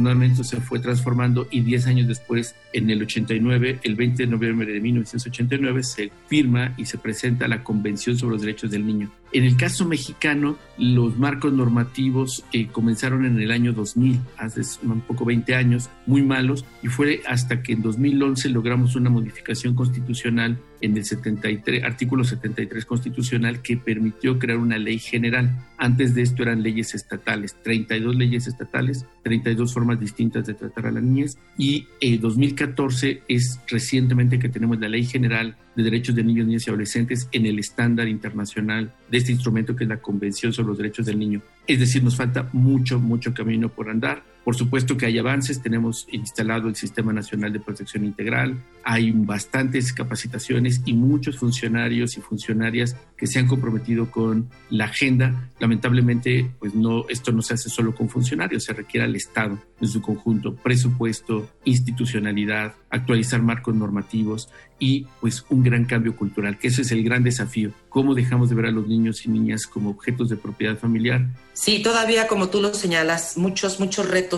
se 0.43 0.61
fue 0.61 0.79
transformando 0.79 1.47
y 1.51 1.61
10 1.61 1.87
años 1.87 2.07
después, 2.07 2.55
en 2.73 2.89
el 2.89 3.01
89, 3.01 3.79
el 3.83 3.95
20 3.95 4.23
de 4.23 4.27
noviembre 4.27 4.73
de 4.73 4.79
1989, 4.79 5.83
se 5.83 6.11
firma 6.27 6.73
y 6.77 6.85
se 6.85 6.97
presenta 6.97 7.47
la 7.47 7.63
Convención 7.63 8.17
sobre 8.17 8.33
los 8.33 8.41
Derechos 8.41 8.71
del 8.71 8.85
Niño. 8.85 9.11
En 9.33 9.45
el 9.45 9.57
caso 9.57 9.83
mexicano, 9.83 10.59
los 10.77 11.17
marcos 11.17 11.51
normativos 11.53 12.45
eh, 12.53 12.67
comenzaron 12.67 13.25
en 13.25 13.39
el 13.39 13.51
año 13.51 13.73
2000, 13.73 14.19
hace 14.37 14.61
un 14.83 15.01
poco 15.01 15.25
20 15.25 15.55
años, 15.55 15.89
muy 16.05 16.21
malos, 16.21 16.65
y 16.83 16.87
fue 16.87 17.23
hasta 17.25 17.63
que 17.63 17.73
en 17.73 17.81
2011 17.81 18.49
logramos 18.49 18.95
una 18.95 19.09
modificación 19.09 19.73
constitucional 19.73 20.59
en 20.81 20.95
el 20.95 21.03
73, 21.03 21.83
artículo 21.83 22.23
73 22.23 22.85
constitucional 22.85 23.63
que 23.63 23.75
permitió 23.75 24.37
crear 24.37 24.59
una 24.59 24.77
ley 24.77 24.99
general. 24.99 25.65
Antes 25.79 26.13
de 26.13 26.21
esto 26.21 26.43
eran 26.43 26.61
leyes 26.61 26.93
estatales, 26.93 27.55
32 27.63 28.15
leyes 28.15 28.45
estatales, 28.45 29.07
32 29.23 29.73
formas 29.73 29.99
distintas 29.99 30.45
de 30.45 30.53
tratar 30.53 30.85
a 30.85 30.91
las 30.91 31.01
niñas 31.01 31.39
y 31.57 31.87
eh, 32.01 32.19
2014 32.19 33.23
es 33.27 33.59
recientemente 33.67 34.37
que 34.37 34.49
tenemos 34.49 34.79
la 34.79 34.89
ley 34.89 35.05
general 35.05 35.55
de 35.75 35.83
derechos 35.83 36.15
de 36.15 36.23
niños, 36.23 36.45
niñas 36.45 36.67
y 36.67 36.69
adolescentes 36.69 37.27
en 37.31 37.45
el 37.45 37.59
estándar 37.59 38.07
internacional 38.07 38.93
de 39.09 39.17
este 39.17 39.31
instrumento 39.31 39.75
que 39.75 39.83
es 39.85 39.89
la 39.89 40.01
Convención 40.01 40.53
sobre 40.53 40.69
los 40.69 40.77
Derechos 40.77 41.05
del 41.05 41.19
Niño. 41.19 41.41
Es 41.67 41.79
decir, 41.79 42.03
nos 42.03 42.15
falta 42.15 42.49
mucho, 42.53 42.99
mucho 42.99 43.33
camino 43.33 43.69
por 43.69 43.89
andar. 43.89 44.23
Por 44.43 44.55
supuesto 44.55 44.97
que 44.97 45.05
hay 45.05 45.17
avances, 45.17 45.61
tenemos 45.61 46.05
instalado 46.11 46.67
el 46.67 46.75
Sistema 46.75 47.13
Nacional 47.13 47.53
de 47.53 47.61
Protección 47.61 48.03
Integral, 48.03 48.61
hay 48.83 49.11
bastantes 49.11 49.93
capacitaciones 49.93 50.81
y 50.85 50.93
muchos 50.93 51.37
funcionarios 51.37 52.17
y 52.17 52.21
funcionarias 52.21 52.97
que 53.15 53.27
se 53.27 53.39
han 53.39 53.47
comprometido 53.47 54.11
con 54.11 54.49
la 54.69 54.85
agenda. 54.85 55.49
Lamentablemente, 55.59 56.51
pues 56.59 56.75
no, 56.75 57.05
esto 57.07 57.31
no 57.31 57.41
se 57.41 57.53
hace 57.53 57.69
solo 57.69 57.95
con 57.95 58.09
funcionarios, 58.09 58.65
se 58.65 58.73
requiere 58.73 59.05
al 59.05 59.15
Estado 59.15 59.57
en 59.79 59.87
su 59.87 60.01
conjunto, 60.01 60.55
presupuesto, 60.55 61.49
institucionalidad, 61.63 62.73
actualizar 62.89 63.41
marcos 63.41 63.75
normativos 63.75 64.49
y 64.79 65.07
pues 65.21 65.45
un 65.49 65.63
gran 65.63 65.85
cambio 65.85 66.15
cultural, 66.15 66.57
que 66.57 66.67
ese 66.67 66.81
es 66.81 66.91
el 66.91 67.03
gran 67.03 67.23
desafío. 67.23 67.71
¿Cómo 67.87 68.15
dejamos 68.15 68.49
de 68.49 68.55
ver 68.55 68.65
a 68.65 68.71
los 68.71 68.87
niños 68.87 69.25
y 69.25 69.29
niñas 69.29 69.65
como 69.65 69.91
objetos 69.91 70.27
de 70.27 70.35
propiedad 70.35 70.77
familiar? 70.77 71.25
Sí, 71.53 71.81
todavía 71.81 72.27
como 72.27 72.49
tú 72.49 72.61
lo 72.61 72.73
señalas, 72.73 73.37
muchos, 73.37 73.79
muchos 73.79 74.09
retos 74.09 74.32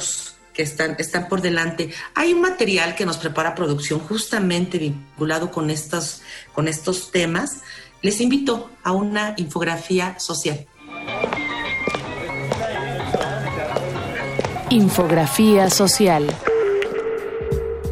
que 0.53 0.63
están, 0.63 0.95
están 0.99 1.27
por 1.27 1.41
delante. 1.41 1.91
Hay 2.13 2.33
un 2.33 2.41
material 2.41 2.95
que 2.95 3.05
nos 3.05 3.17
prepara 3.17 3.55
producción 3.55 3.99
justamente 3.99 4.77
vinculado 4.77 5.51
con 5.51 5.69
estos, 5.69 6.21
con 6.53 6.67
estos 6.67 7.11
temas. 7.11 7.61
Les 8.01 8.21
invito 8.21 8.69
a 8.83 8.91
una 8.91 9.33
infografía 9.37 10.17
social. 10.19 10.65
Infografía 14.69 15.69
social. 15.69 16.35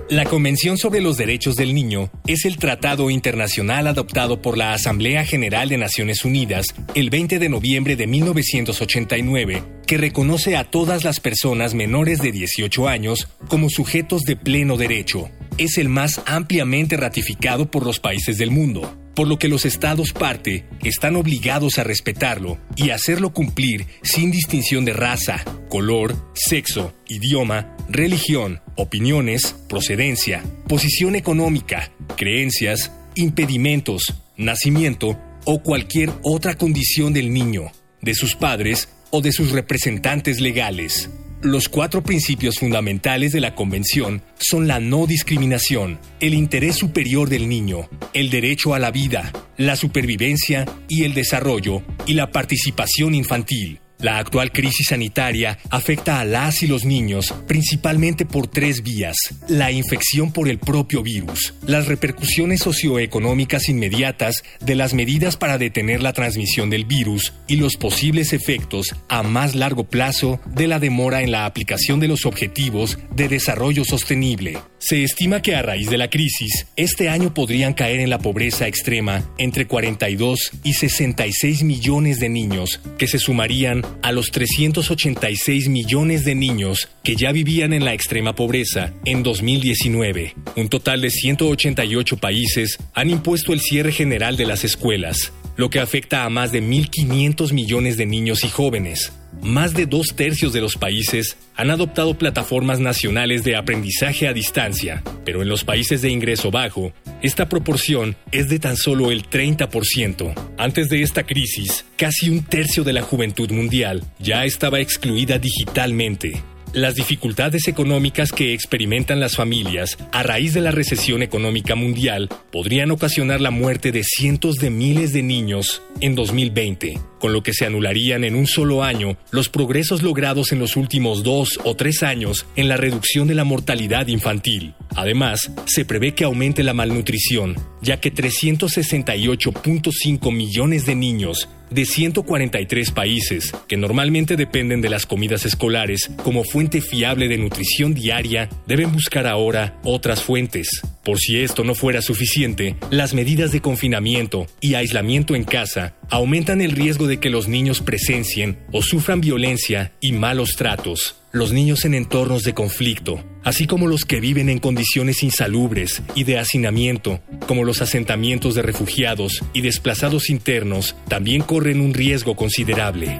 La 0.09 0.25
Convención 0.25 0.77
sobre 0.77 0.99
los 0.99 1.17
Derechos 1.17 1.55
del 1.55 1.73
Niño 1.73 2.11
es 2.27 2.43
el 2.45 2.57
tratado 2.57 3.09
internacional 3.09 3.87
adoptado 3.87 4.41
por 4.41 4.57
la 4.57 4.73
Asamblea 4.73 5.25
General 5.25 5.69
de 5.69 5.77
Naciones 5.77 6.25
Unidas 6.25 6.67
el 6.93 7.09
20 7.09 7.39
de 7.39 7.49
noviembre 7.49 7.95
de 7.95 8.05
1989 8.07 9.63
que 9.87 9.97
reconoce 9.97 10.57
a 10.57 10.65
todas 10.65 11.03
las 11.05 11.19
personas 11.19 11.73
menores 11.73 12.19
de 12.19 12.31
18 12.31 12.87
años 12.87 13.29
como 13.47 13.69
sujetos 13.69 14.23
de 14.23 14.35
pleno 14.35 14.75
derecho. 14.75 15.29
Es 15.57 15.77
el 15.77 15.87
más 15.87 16.21
ampliamente 16.25 16.97
ratificado 16.97 17.71
por 17.71 17.85
los 17.85 17.99
países 17.99 18.37
del 18.37 18.51
mundo 18.51 19.02
por 19.15 19.27
lo 19.27 19.37
que 19.37 19.47
los 19.47 19.65
estados 19.65 20.13
parte 20.13 20.65
están 20.83 21.15
obligados 21.15 21.77
a 21.77 21.83
respetarlo 21.83 22.57
y 22.75 22.89
hacerlo 22.89 23.33
cumplir 23.33 23.85
sin 24.01 24.31
distinción 24.31 24.85
de 24.85 24.93
raza, 24.93 25.43
color, 25.69 26.15
sexo, 26.33 26.93
idioma, 27.07 27.75
religión, 27.89 28.61
opiniones, 28.75 29.55
procedencia, 29.69 30.43
posición 30.67 31.15
económica, 31.15 31.91
creencias, 32.15 32.91
impedimentos, 33.15 34.13
nacimiento 34.37 35.19
o 35.45 35.61
cualquier 35.61 36.11
otra 36.23 36.55
condición 36.55 37.13
del 37.13 37.33
niño, 37.33 37.71
de 38.01 38.15
sus 38.15 38.35
padres 38.35 38.89
o 39.11 39.21
de 39.21 39.31
sus 39.31 39.51
representantes 39.51 40.39
legales. 40.41 41.09
Los 41.43 41.67
cuatro 41.67 42.01
principios 42.01 42.59
fundamentales 42.59 43.33
de 43.33 43.41
la 43.41 43.53
Convención 43.53 44.21
son 44.39 44.65
la 44.65 44.79
no 44.79 45.07
discriminación, 45.07 45.99
el 46.21 46.35
interés 46.35 46.77
superior 46.77 47.27
del 47.27 47.49
niño, 47.49 47.89
el 48.13 48.29
derecho 48.29 48.73
a 48.73 48.79
la 48.79 48.91
vida, 48.91 49.29
la 49.57 49.75
supervivencia 49.75 50.63
y 50.87 51.03
el 51.03 51.13
desarrollo, 51.13 51.83
y 52.05 52.13
la 52.13 52.31
participación 52.31 53.13
infantil. 53.13 53.82
La 54.03 54.17
actual 54.17 54.51
crisis 54.51 54.87
sanitaria 54.89 55.57
afecta 55.69 56.19
a 56.19 56.25
las 56.25 56.61
y 56.61 56.67
los 56.67 56.83
niños 56.83 57.33
principalmente 57.47 58.25
por 58.25 58.47
tres 58.47 58.83
vías. 58.83 59.15
La 59.47 59.71
infección 59.71 60.33
por 60.33 60.49
el 60.49 60.59
propio 60.59 61.01
virus, 61.03 61.53
las 61.65 61.87
repercusiones 61.87 62.59
socioeconómicas 62.59 63.69
inmediatas 63.69 64.43
de 64.59 64.75
las 64.75 64.93
medidas 64.93 65.37
para 65.37 65.57
detener 65.57 66.01
la 66.01 66.11
transmisión 66.11 66.69
del 66.69 66.83
virus 66.83 67.31
y 67.47 67.55
los 67.55 67.77
posibles 67.77 68.33
efectos 68.33 68.93
a 69.07 69.23
más 69.23 69.55
largo 69.55 69.85
plazo 69.85 70.41
de 70.47 70.67
la 70.67 70.79
demora 70.79 71.21
en 71.21 71.31
la 71.31 71.45
aplicación 71.45 72.01
de 72.01 72.09
los 72.09 72.25
objetivos 72.25 72.99
de 73.15 73.29
desarrollo 73.29 73.85
sostenible. 73.85 74.59
Se 74.79 75.01
estima 75.01 75.41
que 75.41 75.55
a 75.55 75.61
raíz 75.61 75.89
de 75.89 75.97
la 75.97 76.09
crisis, 76.09 76.67
este 76.75 77.07
año 77.07 77.33
podrían 77.33 77.73
caer 77.73 78.01
en 78.01 78.09
la 78.09 78.19
pobreza 78.19 78.67
extrema 78.67 79.23
entre 79.37 79.65
42 79.65 80.51
y 80.61 80.73
66 80.73 81.63
millones 81.63 82.19
de 82.19 82.27
niños, 82.27 82.81
que 82.97 83.07
se 83.07 83.17
sumarían 83.17 83.81
a 84.01 84.11
los 84.11 84.31
386 84.31 85.69
millones 85.69 86.25
de 86.25 86.35
niños 86.35 86.89
que 87.03 87.15
ya 87.15 87.31
vivían 87.31 87.73
en 87.73 87.85
la 87.85 87.93
extrema 87.93 88.35
pobreza 88.35 88.93
en 89.05 89.23
2019. 89.23 90.35
Un 90.55 90.69
total 90.69 91.01
de 91.01 91.09
188 91.09 92.17
países 92.17 92.77
han 92.93 93.09
impuesto 93.09 93.53
el 93.53 93.61
cierre 93.61 93.91
general 93.91 94.37
de 94.37 94.45
las 94.45 94.63
escuelas, 94.63 95.33
lo 95.55 95.69
que 95.69 95.79
afecta 95.79 96.23
a 96.23 96.29
más 96.29 96.51
de 96.51 96.61
1.500 96.61 97.53
millones 97.53 97.97
de 97.97 98.05
niños 98.05 98.43
y 98.43 98.49
jóvenes. 98.49 99.13
Más 99.41 99.73
de 99.73 99.85
dos 99.85 100.15
tercios 100.15 100.53
de 100.53 100.61
los 100.61 100.77
países 100.77 101.37
han 101.55 101.69
adoptado 101.69 102.17
plataformas 102.17 102.79
nacionales 102.79 103.43
de 103.43 103.55
aprendizaje 103.55 104.27
a 104.27 104.33
distancia, 104.33 105.03
pero 105.25 105.41
en 105.41 105.49
los 105.49 105.63
países 105.63 106.01
de 106.01 106.09
ingreso 106.09 106.49
bajo, 106.49 106.93
esta 107.21 107.49
proporción 107.49 108.15
es 108.31 108.47
de 108.49 108.59
tan 108.59 108.77
solo 108.77 109.11
el 109.11 109.29
30%. 109.29 110.33
Antes 110.57 110.89
de 110.89 111.01
esta 111.01 111.23
crisis, 111.23 111.85
casi 111.97 112.29
un 112.29 112.43
tercio 112.43 112.83
de 112.83 112.93
la 112.93 113.01
juventud 113.01 113.51
mundial 113.51 114.03
ya 114.19 114.45
estaba 114.45 114.79
excluida 114.79 115.39
digitalmente. 115.39 116.41
Las 116.73 116.95
dificultades 116.95 117.67
económicas 117.67 118.31
que 118.31 118.51
experimentan 118.51 119.19
las 119.19 119.35
familias 119.35 119.95
a 120.11 120.23
raíz 120.23 120.55
de 120.55 120.61
la 120.61 120.71
recesión 120.71 121.21
económica 121.21 121.75
mundial 121.75 122.29
podrían 122.51 122.89
ocasionar 122.89 123.41
la 123.41 123.51
muerte 123.51 123.91
de 123.91 124.03
cientos 124.03 124.55
de 124.55 124.71
miles 124.71 125.13
de 125.13 125.21
niños 125.21 125.83
en 126.01 126.15
2020, 126.15 126.99
con 127.19 127.31
lo 127.31 127.43
que 127.43 127.53
se 127.53 127.67
anularían 127.67 128.23
en 128.23 128.35
un 128.35 128.47
solo 128.47 128.83
año 128.83 129.17
los 129.29 129.49
progresos 129.49 130.01
logrados 130.01 130.51
en 130.51 130.57
los 130.57 130.75
últimos 130.75 131.21
dos 131.21 131.59
o 131.63 131.75
tres 131.75 132.01
años 132.01 132.47
en 132.55 132.69
la 132.69 132.77
reducción 132.77 133.27
de 133.27 133.35
la 133.35 133.43
mortalidad 133.43 134.07
infantil. 134.07 134.73
Además, 134.95 135.51
se 135.67 135.85
prevé 135.85 136.15
que 136.15 136.23
aumente 136.23 136.63
la 136.63 136.73
malnutrición, 136.73 137.55
ya 137.83 137.99
que 137.99 138.11
368.5 138.11 140.33
millones 140.33 140.87
de 140.87 140.95
niños 140.95 141.47
de 141.73 141.85
143 141.85 142.91
países, 142.91 143.51
que 143.67 143.77
normalmente 143.77 144.35
dependen 144.35 144.81
de 144.81 144.89
las 144.89 145.05
comidas 145.05 145.45
escolares 145.45 146.11
como 146.23 146.43
fuente 146.43 146.81
fiable 146.81 147.27
de 147.27 147.37
nutrición 147.37 147.93
diaria, 147.93 148.49
deben 148.67 148.91
buscar 148.91 149.25
ahora 149.27 149.79
otras 149.83 150.21
fuentes. 150.21 150.69
Por 151.03 151.19
si 151.19 151.41
esto 151.41 151.63
no 151.63 151.75
fuera 151.75 152.01
suficiente, 152.01 152.75
las 152.89 153.13
medidas 153.13 153.51
de 153.51 153.61
confinamiento 153.61 154.47
y 154.61 154.75
aislamiento 154.75 155.35
en 155.35 155.43
casa 155.43 155.95
aumentan 156.09 156.61
el 156.61 156.71
riesgo 156.71 157.07
de 157.07 157.19
que 157.19 157.29
los 157.29 157.47
niños 157.47 157.81
presencien 157.81 158.59
o 158.71 158.81
sufran 158.81 159.19
violencia 159.19 159.91
y 159.99 160.13
malos 160.13 160.55
tratos 160.55 161.17
los 161.33 161.51
niños 161.51 161.83
en 161.83 161.95
entornos 161.95 162.43
de 162.43 162.53
conflicto, 162.53 163.23
así 163.43 163.65
como 163.65 163.87
los 163.87 164.05
que 164.05 164.19
viven 164.19 164.49
en 164.49 164.59
condiciones 164.59 165.23
insalubres 165.23 166.03
y 166.13 166.25
de 166.25 166.37
hacinamiento, 166.37 167.21
como 167.47 167.63
los 167.63 167.81
asentamientos 167.81 168.53
de 168.53 168.61
refugiados 168.61 169.43
y 169.51 169.61
desplazados 169.61 170.29
internos, 170.29 170.95
también 171.07 171.41
corren 171.41 171.81
un 171.81 171.95
riesgo 171.95 172.35
considerable. 172.35 173.19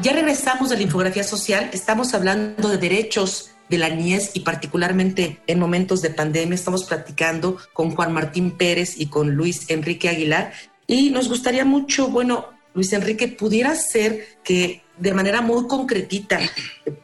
Ya 0.00 0.12
regresamos 0.14 0.70
de 0.70 0.76
la 0.76 0.82
infografía 0.82 1.24
social, 1.24 1.68
estamos 1.74 2.14
hablando 2.14 2.70
de 2.70 2.78
derechos 2.78 3.50
de 3.68 3.78
la 3.78 3.88
niñez 3.88 4.30
y 4.34 4.40
particularmente 4.40 5.40
en 5.46 5.58
momentos 5.58 6.02
de 6.02 6.10
pandemia. 6.10 6.54
Estamos 6.54 6.84
platicando 6.84 7.58
con 7.72 7.90
Juan 7.90 8.12
Martín 8.12 8.52
Pérez 8.52 8.98
y 8.98 9.06
con 9.06 9.34
Luis 9.34 9.68
Enrique 9.70 10.08
Aguilar 10.08 10.52
y 10.86 11.10
nos 11.10 11.28
gustaría 11.28 11.64
mucho, 11.64 12.08
bueno, 12.08 12.46
Luis 12.74 12.92
Enrique, 12.92 13.28
pudiera 13.28 13.74
ser 13.74 14.38
que 14.42 14.82
de 14.98 15.12
manera 15.12 15.42
muy 15.42 15.66
concretita 15.66 16.40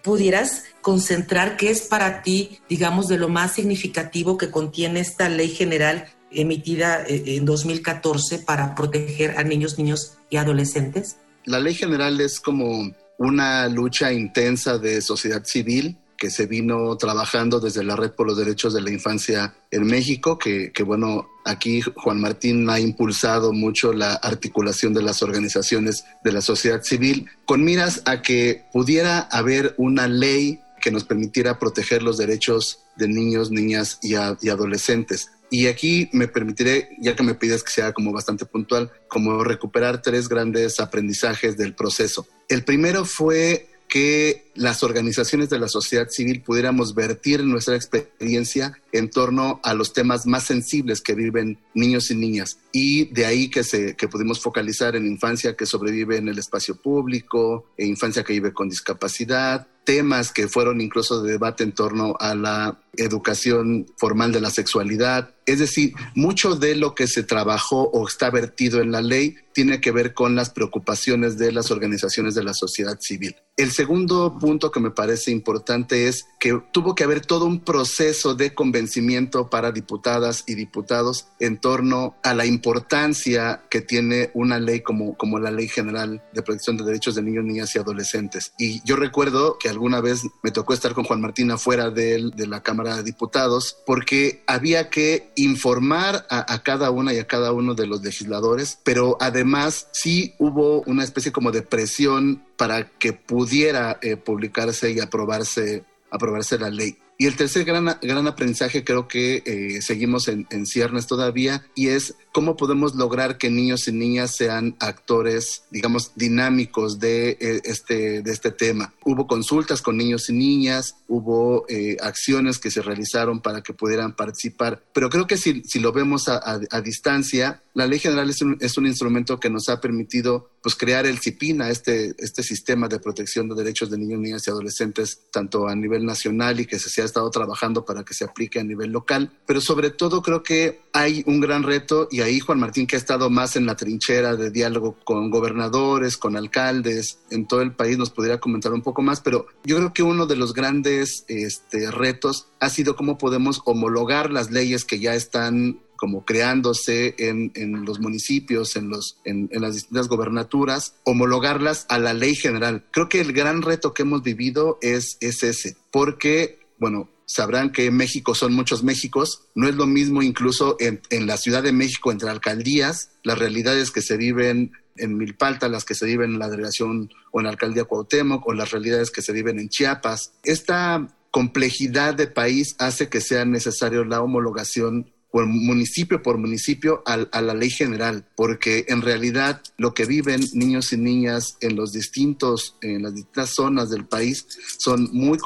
pudieras 0.03 0.65
concentrar 0.81 1.57
qué 1.57 1.71
es 1.71 1.83
para 1.83 2.23
ti, 2.23 2.61
digamos, 2.69 3.09
de 3.09 3.19
lo 3.19 3.29
más 3.29 3.55
significativo 3.55 4.39
que 4.39 4.51
contiene 4.51 5.01
esta 5.01 5.29
ley 5.29 5.49
general 5.49 6.07
emitida 6.31 7.05
eh, 7.07 7.37
en 7.37 7.45
2014 7.45 8.41
para 8.41 8.75
proteger 8.75 9.39
a 9.39 9.45
niños, 9.45 9.79
niños 9.79 10.19
y 10.31 10.37
adolescentes? 10.37 11.19
La 11.45 11.61
ley 11.61 11.75
general 11.75 12.21
es 12.21 12.41
como 12.41 12.91
una 13.19 13.69
lucha 13.69 14.13
intensa 14.13 14.79
de 14.79 15.01
sociedad 15.01 15.45
civil 15.45 15.97
se 16.31 16.47
vino 16.47 16.97
trabajando 16.97 17.61
desde 17.61 17.85
la 17.85 17.97
Red 17.97 18.13
por 18.13 18.27
los 18.27 18.37
Derechos 18.37 18.75
de 18.75 18.81
la 18.81 18.91
Infancia 18.91 19.55
en 19.71 19.87
México, 19.87 20.39
que, 20.39 20.71
bueno, 20.85 21.29
aquí 21.45 21.81
Juan 21.81 22.21
Martín 22.21 22.69
ha 22.71 22.81
impulsado 22.81 23.53
mucho 23.53 23.93
la 23.93 24.15
articulación 24.15 24.95
de 24.95 25.03
las 25.03 25.23
organizaciones 25.23 26.05
de 26.23 26.33
la 26.33 26.41
sociedad 26.41 26.83
civil, 26.83 27.29
con 27.47 27.65
miras 27.65 28.03
a 28.05 28.23
que 28.23 28.65
pudiera 28.73 29.21
haber 29.21 29.75
una 29.79 30.09
ley 30.09 30.61
que 30.81 30.91
nos 30.91 31.05
permitiera 31.05 31.59
proteger 31.59 32.03
los 32.03 32.19
derechos 32.19 32.81
de 32.97 33.09
niños, 33.09 33.51
niñas 33.51 33.99
y, 34.03 34.15
y 34.15 34.49
adolescentes. 34.49 35.31
Y 35.51 35.67
aquí 35.67 36.09
me 36.13 36.29
permitiré, 36.29 36.91
ya 36.99 37.15
que 37.15 37.23
me 37.23 37.35
pides 37.35 37.63
que 37.63 37.71
sea 37.71 37.93
como 37.93 38.13
bastante 38.13 38.45
puntual, 38.45 38.91
como 39.09 39.45
recuperar 39.45 40.03
tres 40.03 40.29
grandes 40.29 40.81
aprendizajes 40.81 41.57
del 41.57 41.75
proceso. 41.75 42.27
El 42.49 42.65
primero 42.65 43.05
fue 43.05 43.69
que 43.89 44.51
las 44.55 44.83
organizaciones 44.83 45.51
de 45.51 45.59
la 45.59 45.69
sociedad 45.69 46.09
civil 46.09 46.43
pudiéramos 46.43 46.95
vertir 46.95 47.45
nuestra 47.45 47.77
experiencia 47.77 48.79
en 48.93 49.11
torno 49.11 49.61
a 49.63 49.75
los 49.75 49.93
temas 49.93 50.27
más 50.27 50.45
sensibles 50.45 51.01
que 51.01 51.15
viven 51.15 51.59
niños 51.75 52.11
y 52.11 52.17
niñas. 52.17 52.59
Y 52.73 53.07
de 53.13 53.27
ahí 53.27 53.51
que, 53.51 53.65
se, 53.65 53.97
que 53.97 54.09
pudimos 54.09 54.41
focalizar 54.41 54.97
en 54.97 55.07
infancia 55.07 55.57
que 55.57 55.67
sobrevive 55.67 56.17
en 56.17 56.29
el 56.29 56.39
espacio 56.39 56.77
público, 56.77 57.67
e 57.77 57.87
infancia 57.87 58.25
que 58.25 58.33
vive 58.33 58.53
con 58.53 58.69
discapacidad, 58.69 59.67
temas 59.85 60.33
que 60.33 60.49
fueron 60.49 60.81
incluso 60.81 61.23
de 61.23 61.33
debate 61.33 61.63
en 61.63 61.73
torno 61.73 62.17
a 62.19 62.35
la 62.35 62.81
educación 62.97 63.87
formal 63.97 64.33
de 64.33 64.41
la 64.41 64.51
sexualidad. 64.51 65.35
Es 65.47 65.59
decir, 65.59 65.93
mucho 66.15 66.57
de 66.57 66.75
lo 66.75 66.95
que 66.95 67.07
se 67.07 67.23
trabajó 67.23 67.91
o 67.91 68.09
está 68.09 68.31
vertido 68.31 68.81
en 68.81 68.93
la 68.93 69.03
ley 69.03 69.37
tiene 69.53 69.81
que 69.81 69.93
ver 69.93 70.15
con 70.15 70.35
las 70.35 70.51
preocupaciones 70.51 71.39
de 71.39 71.53
las 71.53 71.71
organizaciones 71.71 72.35
de 72.35 72.43
la 72.43 72.55
sociedad 72.55 72.99
civil. 73.01 73.37
El 73.57 73.71
segundo 73.71 74.37
punto 74.41 74.73
que 74.73 74.81
me 74.81 74.91
parece 74.91 75.31
importante 75.31 76.09
es 76.09 76.27
que 76.41 76.61
tuvo 76.73 76.97
que 76.97 77.05
haber 77.05 77.21
todo 77.21 77.45
un 77.45 77.61
proceso 77.61 78.35
de 78.35 78.53
convencimiento 78.53 79.49
para 79.49 79.71
diputadas 79.71 80.43
y 80.49 80.57
diputados 80.57 81.29
en 81.39 81.61
torno 81.61 82.17
a 82.25 82.35
la 82.35 82.47
importancia 82.47 83.63
que 83.71 83.81
tiene 83.81 84.31
una 84.35 84.59
ley 84.59 84.81
como, 84.81 85.17
como 85.17 85.39
la 85.39 85.53
Ley 85.53 85.69
General 85.69 86.21
de 86.33 86.43
Protección 86.43 86.77
de 86.77 86.85
Derechos 86.85 87.15
de 87.15 87.23
Niños, 87.23 87.45
Niñas 87.45 87.75
y 87.77 87.79
Adolescentes. 87.79 88.53
Y 88.59 88.83
yo 88.85 88.97
recuerdo 88.97 89.57
que 89.59 89.69
alguna 89.69 90.01
vez 90.01 90.23
me 90.43 90.51
tocó 90.51 90.75
estar 90.75 90.93
con 90.93 91.05
Juan 91.05 91.21
Martín 91.21 91.53
afuera 91.53 91.91
de, 91.91 92.31
de 92.35 92.47
la 92.49 92.63
Cámara 92.63 92.84
de 92.85 93.03
Diputados 93.03 93.77
porque 93.87 94.43
había 94.47 94.91
que 94.91 95.31
informar 95.37 96.27
a, 96.31 96.53
a 96.53 96.63
cada 96.63 96.91
una 96.91 97.13
y 97.13 97.19
a 97.19 97.27
cada 97.27 97.53
uno 97.53 97.75
de 97.75 97.87
los 97.87 98.03
legisladores, 98.03 98.79
pero 98.85 99.17
además 99.21 99.89
sí 99.93 100.35
hubo 100.39 100.83
una 100.83 101.05
especie 101.05 101.33
como 101.33 101.51
de 101.51 101.63
presión 101.63 102.45
para 102.57 102.89
que 102.99 103.13
pudiera 103.13 103.99
eh, 104.03 104.17
publicarse 104.17 104.93
y 104.93 105.01
aprobarse 105.01 105.85
aprobarse 106.15 106.59
la 106.59 106.71
ley. 106.71 106.97
Y 107.17 107.27
el 107.27 107.37
tercer 107.37 107.65
gran, 107.65 107.97
gran 108.03 108.27
aprendizaje 108.27 108.83
creo 108.83 109.07
que 109.07 109.43
eh, 109.47 109.83
seguimos 109.83 110.29
en, 110.29 110.47
ciernes 110.67 111.07
todavía 111.07 111.65
y 111.75 111.89
es 111.89 112.17
cómo 112.33 112.57
podemos 112.57 112.97
lograr 112.97 113.39
que 113.39 113.51
niños 113.51 113.87
y 113.87 113.93
niñas 113.93 114.35
sean 114.35 114.77
actores, 114.81 115.65
digamos, 115.71 116.13
dinámicos 116.17 116.99
de 116.99 117.31
eh, 117.41 117.61
este, 117.65 118.23
de 118.23 118.33
este 118.33 118.51
tema. 118.51 118.95
Hubo 119.05 119.27
consultas 119.27 119.81
con 119.81 119.97
niños 119.97 120.29
y 120.29 120.33
niñas, 120.33 120.97
hubo 121.07 121.67
eh, 121.69 121.97
acciones 122.01 122.59
que 122.59 122.71
se 122.71 122.83
realizaron 122.83 123.41
para 123.41 123.63
que 123.63 123.75
pudieran 123.75 124.17
participar, 124.17 124.83
pero 124.93 125.09
creo 125.09 125.27
que 125.27 125.37
si, 125.37 125.63
si 125.65 125.79
lo 125.79 125.93
vemos 125.93 126.29
a, 126.29 126.41
a 126.71 126.81
distancia, 126.81 127.63
la 127.75 127.87
ley 127.87 127.99
general 127.99 128.31
es 128.31 128.41
un, 128.41 128.57
es 128.61 128.79
un, 128.79 128.87
instrumento 128.87 129.41
que 129.41 129.51
nos 129.51 129.69
ha 129.69 129.81
permitido 129.81 130.51
pues, 130.65 130.77
crear 130.77 131.05
el 131.05 131.19
CIPINA, 131.19 131.69
este, 131.69 132.15
este 132.17 132.43
sistema 132.43 132.89
de 132.89 132.99
protección 132.99 133.51
de 133.51 133.55
derechos 133.55 133.91
de 133.91 133.99
niños, 133.99 134.19
niñas 134.19 134.47
y 134.47 134.51
adolescentes, 134.51 135.21
tanto 135.31 135.69
a 135.69 135.77
nivel 135.77 136.07
nacional 136.07 136.59
y 136.59 136.65
que 136.65 136.79
se, 136.79 136.89
se 136.89 137.03
ha 137.03 137.05
estado 137.05 137.31
trabajando 137.31 137.85
para 137.85 138.03
que 138.03 138.15
se 138.15 138.25
aplique 138.25 138.61
a 138.61 138.65
nivel 138.65 138.91
local. 138.91 139.31
Pero 139.45 139.61
sobre 139.61 139.91
todo 139.91 140.23
creo 140.23 140.43
que 140.43 140.81
hay 140.95 141.23
un 141.27 141.41
gran 141.41 141.65
reto 141.65 142.09
y 142.11 142.23
ahí 142.23 142.41
Juan 142.41 142.61
Martín, 142.61 142.87
que 142.87 142.97
ha 142.97 142.99
estado 142.99 143.29
más 143.29 143.57
en 143.57 143.67
la 143.67 143.77
trinchera 143.77 144.37
de 144.37 144.51
diálogo 144.51 144.97
con 145.05 145.29
gobernadores, 145.29 146.17
con 146.17 146.35
alcaldes 146.35 147.19
en 147.31 147.47
todo 147.47 147.61
el 147.61 147.75
país, 147.75 147.99
nos 147.99 148.09
podría 148.09 148.41
comentar 148.41 148.73
un 148.73 148.81
poco 148.81 149.03
más. 149.03 149.21
Pero 149.21 149.47
yo 149.65 149.77
creo 149.77 149.93
que 149.93 150.03
uno 150.03 150.25
de 150.25 150.37
los 150.37 150.55
grandes 150.55 151.27
este, 151.29 151.91
retos 151.91 152.49
ha 152.59 152.71
sido 152.71 152.97
cómo 152.97 153.19
podemos 153.19 153.61
homologar 153.67 154.31
las 154.31 154.51
leyes 154.51 154.87
que 154.87 154.99
ya 154.99 155.15
están 155.15 155.84
como 155.97 156.25
creándose 156.25 157.15
en, 157.19 157.53
los 157.85 158.01
municipios, 158.01 158.77
en, 158.77 158.89
los, 158.89 159.19
en, 159.25 159.49
las 159.53 159.75
distintas 159.75 160.09
gobernaturas, 160.09 160.95
homologarlas 161.05 161.87
a 161.89 161.99
la 161.99 162.15
ley 162.15 162.35
general. 162.35 162.85
Creo 162.91 163.09
que 163.09 163.21
el 163.21 163.33
gran 163.33 163.63
reto 163.63 163.95
que 163.95 164.03
hemos 164.03 164.23
vivido 164.23 164.79
es, 164.83 165.17
es 165.21 165.43
ese, 165.43 165.77
porque, 165.91 166.61
bueno, 166.79 167.09
sabrán 167.27 167.73
que 167.73 167.91
México 167.91 168.35
son 168.35 168.53
muchos 168.53 168.83
Méxicos, 168.83 169.47
no 169.55 169.69
es 169.69 169.75
lo 169.75 169.87
mismo 169.87 170.23
incluso 170.23 170.77
en, 170.79 171.01
en 171.11 171.27
la 171.27 171.37
Ciudad 171.37 171.63
de 171.63 171.73
México 171.73 172.13
entre 172.13 172.29
alcaldías, 172.29 173.11
las 173.23 173.39
realidades 173.39 173.91
que 173.91 174.03
se 174.03 174.17
viven 174.17 174.73
en 174.97 175.17
Milpalta, 175.17 175.69
las 175.69 175.85
que 175.85 175.95
se 175.95 176.07
viven 176.07 176.33
en 176.33 176.39
la 176.39 176.49
delegación 176.49 177.11
o 177.33 177.41
en 177.41 177.45
la 177.45 177.51
alcaldía 177.51 177.85
Cuauhtémoc, 177.85 178.47
o 178.47 178.53
las 178.53 178.71
realidades 178.71 179.11
que 179.11 179.23
se 179.23 179.33
viven 179.33 179.59
en 179.59 179.69
Chiapas. 179.69 180.33
Esta 180.45 181.09
complejidad 181.31 182.15
de 182.15 182.29
país 182.29 182.77
hace 182.79 183.09
que 183.09 183.21
sea 183.21 183.45
necesario 183.45 184.05
la 184.05 184.23
homologación 184.23 185.11
por 185.35 185.47
municipio 185.47 186.23
por 186.23 186.39
municipio 186.39 187.03
a, 187.07 187.15
a, 187.15 187.43
la 187.43 187.55
ley 187.55 187.69
general, 187.69 188.25
porque 188.37 188.85
en 188.87 189.03
realidad 189.03 189.61
lo 189.77 189.93
que 189.93 190.05
viven 190.05 190.41
niños 190.53 190.93
y 190.93 190.97
niñas 190.97 191.57
en 191.61 191.75
los 191.75 191.93
distintos, 191.93 192.77
en 192.83 193.03
las 193.03 193.17
distintas 193.17 193.51
zonas 193.51 193.91
del 193.91 194.07
país 194.07 194.47
son 194.79 195.09
muy, 195.13 195.41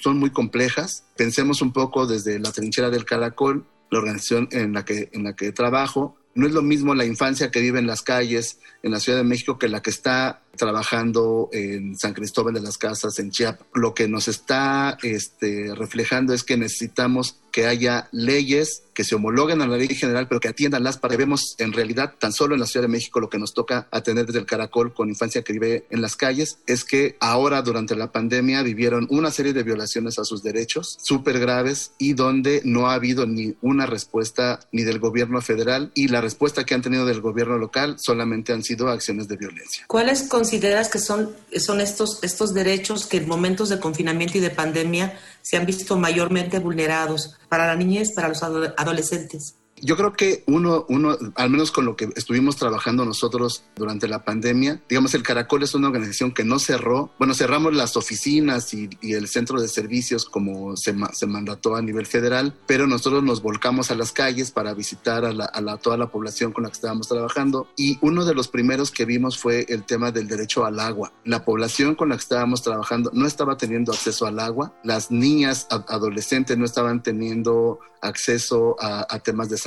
son 0.00 0.18
muy 0.18 0.30
complejas. 0.30 1.04
Pensemos 1.18 1.60
un 1.60 1.74
poco 1.74 2.06
desde 2.06 2.38
la 2.38 2.50
trinchera 2.50 2.88
del 2.88 3.04
Caracol, 3.04 3.66
la 3.90 3.98
organización 3.98 4.48
en 4.52 4.72
la 4.72 4.86
que, 4.86 5.10
en 5.12 5.24
la 5.24 5.36
que 5.36 5.52
trabajo, 5.52 6.16
no 6.34 6.46
es 6.46 6.54
lo 6.54 6.62
mismo 6.62 6.94
la 6.94 7.04
infancia 7.04 7.50
que 7.50 7.60
vive 7.60 7.78
en 7.78 7.86
las 7.86 8.00
calles 8.00 8.58
en 8.86 8.92
la 8.92 9.00
Ciudad 9.00 9.18
de 9.18 9.24
México 9.24 9.58
que 9.58 9.68
la 9.68 9.82
que 9.82 9.90
está 9.90 10.42
trabajando 10.56 11.50
en 11.52 11.96
San 11.98 12.14
Cristóbal 12.14 12.54
de 12.54 12.60
las 12.60 12.78
Casas, 12.78 13.18
en 13.18 13.30
Chiapas. 13.30 13.66
Lo 13.74 13.94
que 13.94 14.08
nos 14.08 14.28
está 14.28 14.96
este, 15.02 15.74
reflejando 15.74 16.32
es 16.32 16.44
que 16.44 16.56
necesitamos 16.56 17.40
que 17.52 17.66
haya 17.66 18.08
leyes 18.12 18.82
que 18.92 19.02
se 19.02 19.14
homologuen 19.14 19.62
a 19.62 19.66
la 19.66 19.78
ley 19.78 19.88
general, 19.88 20.28
pero 20.28 20.40
que 20.40 20.48
atiendan 20.48 20.84
las 20.84 20.98
para 20.98 21.16
vemos 21.16 21.54
en 21.58 21.72
realidad 21.72 22.14
tan 22.18 22.32
solo 22.32 22.54
en 22.54 22.60
la 22.60 22.66
Ciudad 22.66 22.84
de 22.84 22.92
México 22.92 23.18
lo 23.18 23.30
que 23.30 23.38
nos 23.38 23.54
toca 23.54 23.88
atender 23.90 24.26
desde 24.26 24.40
el 24.40 24.46
Caracol 24.46 24.92
con 24.92 25.08
infancia 25.08 25.42
que 25.42 25.54
vive 25.54 25.86
en 25.88 26.02
las 26.02 26.16
calles 26.16 26.58
es 26.66 26.84
que 26.84 27.16
ahora 27.18 27.62
durante 27.62 27.96
la 27.96 28.12
pandemia 28.12 28.62
vivieron 28.62 29.06
una 29.10 29.30
serie 29.30 29.54
de 29.54 29.62
violaciones 29.62 30.18
a 30.18 30.24
sus 30.24 30.42
derechos 30.42 30.98
súper 31.02 31.38
graves 31.38 31.92
y 31.98 32.12
donde 32.12 32.60
no 32.64 32.88
ha 32.88 32.94
habido 32.94 33.26
ni 33.26 33.54
una 33.62 33.86
respuesta 33.86 34.60
ni 34.70 34.82
del 34.82 34.98
gobierno 34.98 35.40
federal 35.40 35.92
y 35.94 36.08
la 36.08 36.20
respuesta 36.20 36.64
que 36.64 36.74
han 36.74 36.82
tenido 36.82 37.06
del 37.06 37.22
gobierno 37.22 37.56
local 37.56 37.96
solamente 37.98 38.52
han 38.52 38.62
sido 38.62 38.75
acciones 38.84 39.28
de 39.28 39.36
violencia. 39.36 39.84
¿Cuáles 39.86 40.22
consideras 40.24 40.88
que 40.88 40.98
son, 40.98 41.34
son 41.58 41.80
estos, 41.80 42.22
estos 42.22 42.54
derechos 42.54 43.06
que 43.06 43.18
en 43.18 43.28
momentos 43.28 43.68
de 43.68 43.80
confinamiento 43.80 44.38
y 44.38 44.40
de 44.40 44.50
pandemia 44.50 45.18
se 45.42 45.56
han 45.56 45.66
visto 45.66 45.96
mayormente 45.96 46.58
vulnerados 46.58 47.36
para 47.48 47.66
la 47.66 47.76
niñez, 47.76 48.12
para 48.12 48.28
los 48.28 48.42
adolescentes? 48.42 49.54
Yo 49.82 49.96
creo 49.96 50.14
que 50.14 50.42
uno, 50.46 50.86
uno, 50.88 51.16
al 51.34 51.50
menos 51.50 51.70
con 51.70 51.84
lo 51.84 51.96
que 51.96 52.08
estuvimos 52.16 52.56
trabajando 52.56 53.04
nosotros 53.04 53.64
durante 53.76 54.08
la 54.08 54.24
pandemia, 54.24 54.80
digamos, 54.88 55.14
el 55.14 55.22
Caracol 55.22 55.62
es 55.62 55.74
una 55.74 55.88
organización 55.88 56.32
que 56.32 56.44
no 56.44 56.58
cerró. 56.58 57.10
Bueno, 57.18 57.34
cerramos 57.34 57.74
las 57.74 57.96
oficinas 57.96 58.72
y, 58.72 58.88
el 59.02 59.28
centro 59.28 59.60
de 59.60 59.68
servicios 59.68 60.24
como 60.24 60.76
se, 60.76 60.94
se, 61.12 61.26
mandató 61.26 61.76
a 61.76 61.82
nivel 61.82 62.06
federal, 62.06 62.54
pero 62.66 62.86
nosotros 62.86 63.22
nos 63.22 63.42
volcamos 63.42 63.90
a 63.90 63.94
las 63.94 64.12
calles 64.12 64.50
para 64.50 64.74
visitar 64.74 65.24
a, 65.24 65.32
la, 65.32 65.76
toda 65.78 65.96
la 65.96 66.10
población 66.10 66.52
con 66.52 66.64
la 66.64 66.70
que 66.70 66.74
estábamos 66.74 67.08
trabajando. 67.08 67.68
Y 67.76 67.98
uno 68.00 68.24
de 68.24 68.34
los 68.34 68.48
primeros 68.48 68.90
que 68.90 69.04
vimos 69.04 69.38
fue 69.38 69.66
el 69.68 69.84
tema 69.84 70.10
del 70.10 70.28
derecho 70.28 70.64
al 70.64 70.80
agua. 70.80 71.12
La 71.24 71.44
población 71.44 71.94
con 71.94 72.08
la 72.08 72.16
que 72.16 72.22
estábamos 72.22 72.62
trabajando 72.62 73.10
no 73.12 73.26
estaba 73.26 73.56
teniendo 73.56 73.92
acceso 73.92 74.26
al 74.26 74.38
agua. 74.38 74.74
Las 74.82 75.10
niñas 75.10 75.66
adolescentes 75.70 76.56
no 76.56 76.64
estaban 76.64 77.02
teniendo 77.02 77.78
acceso 78.00 78.76
a, 78.80 79.06
a 79.08 79.18
temas 79.20 79.48
de 79.48 79.58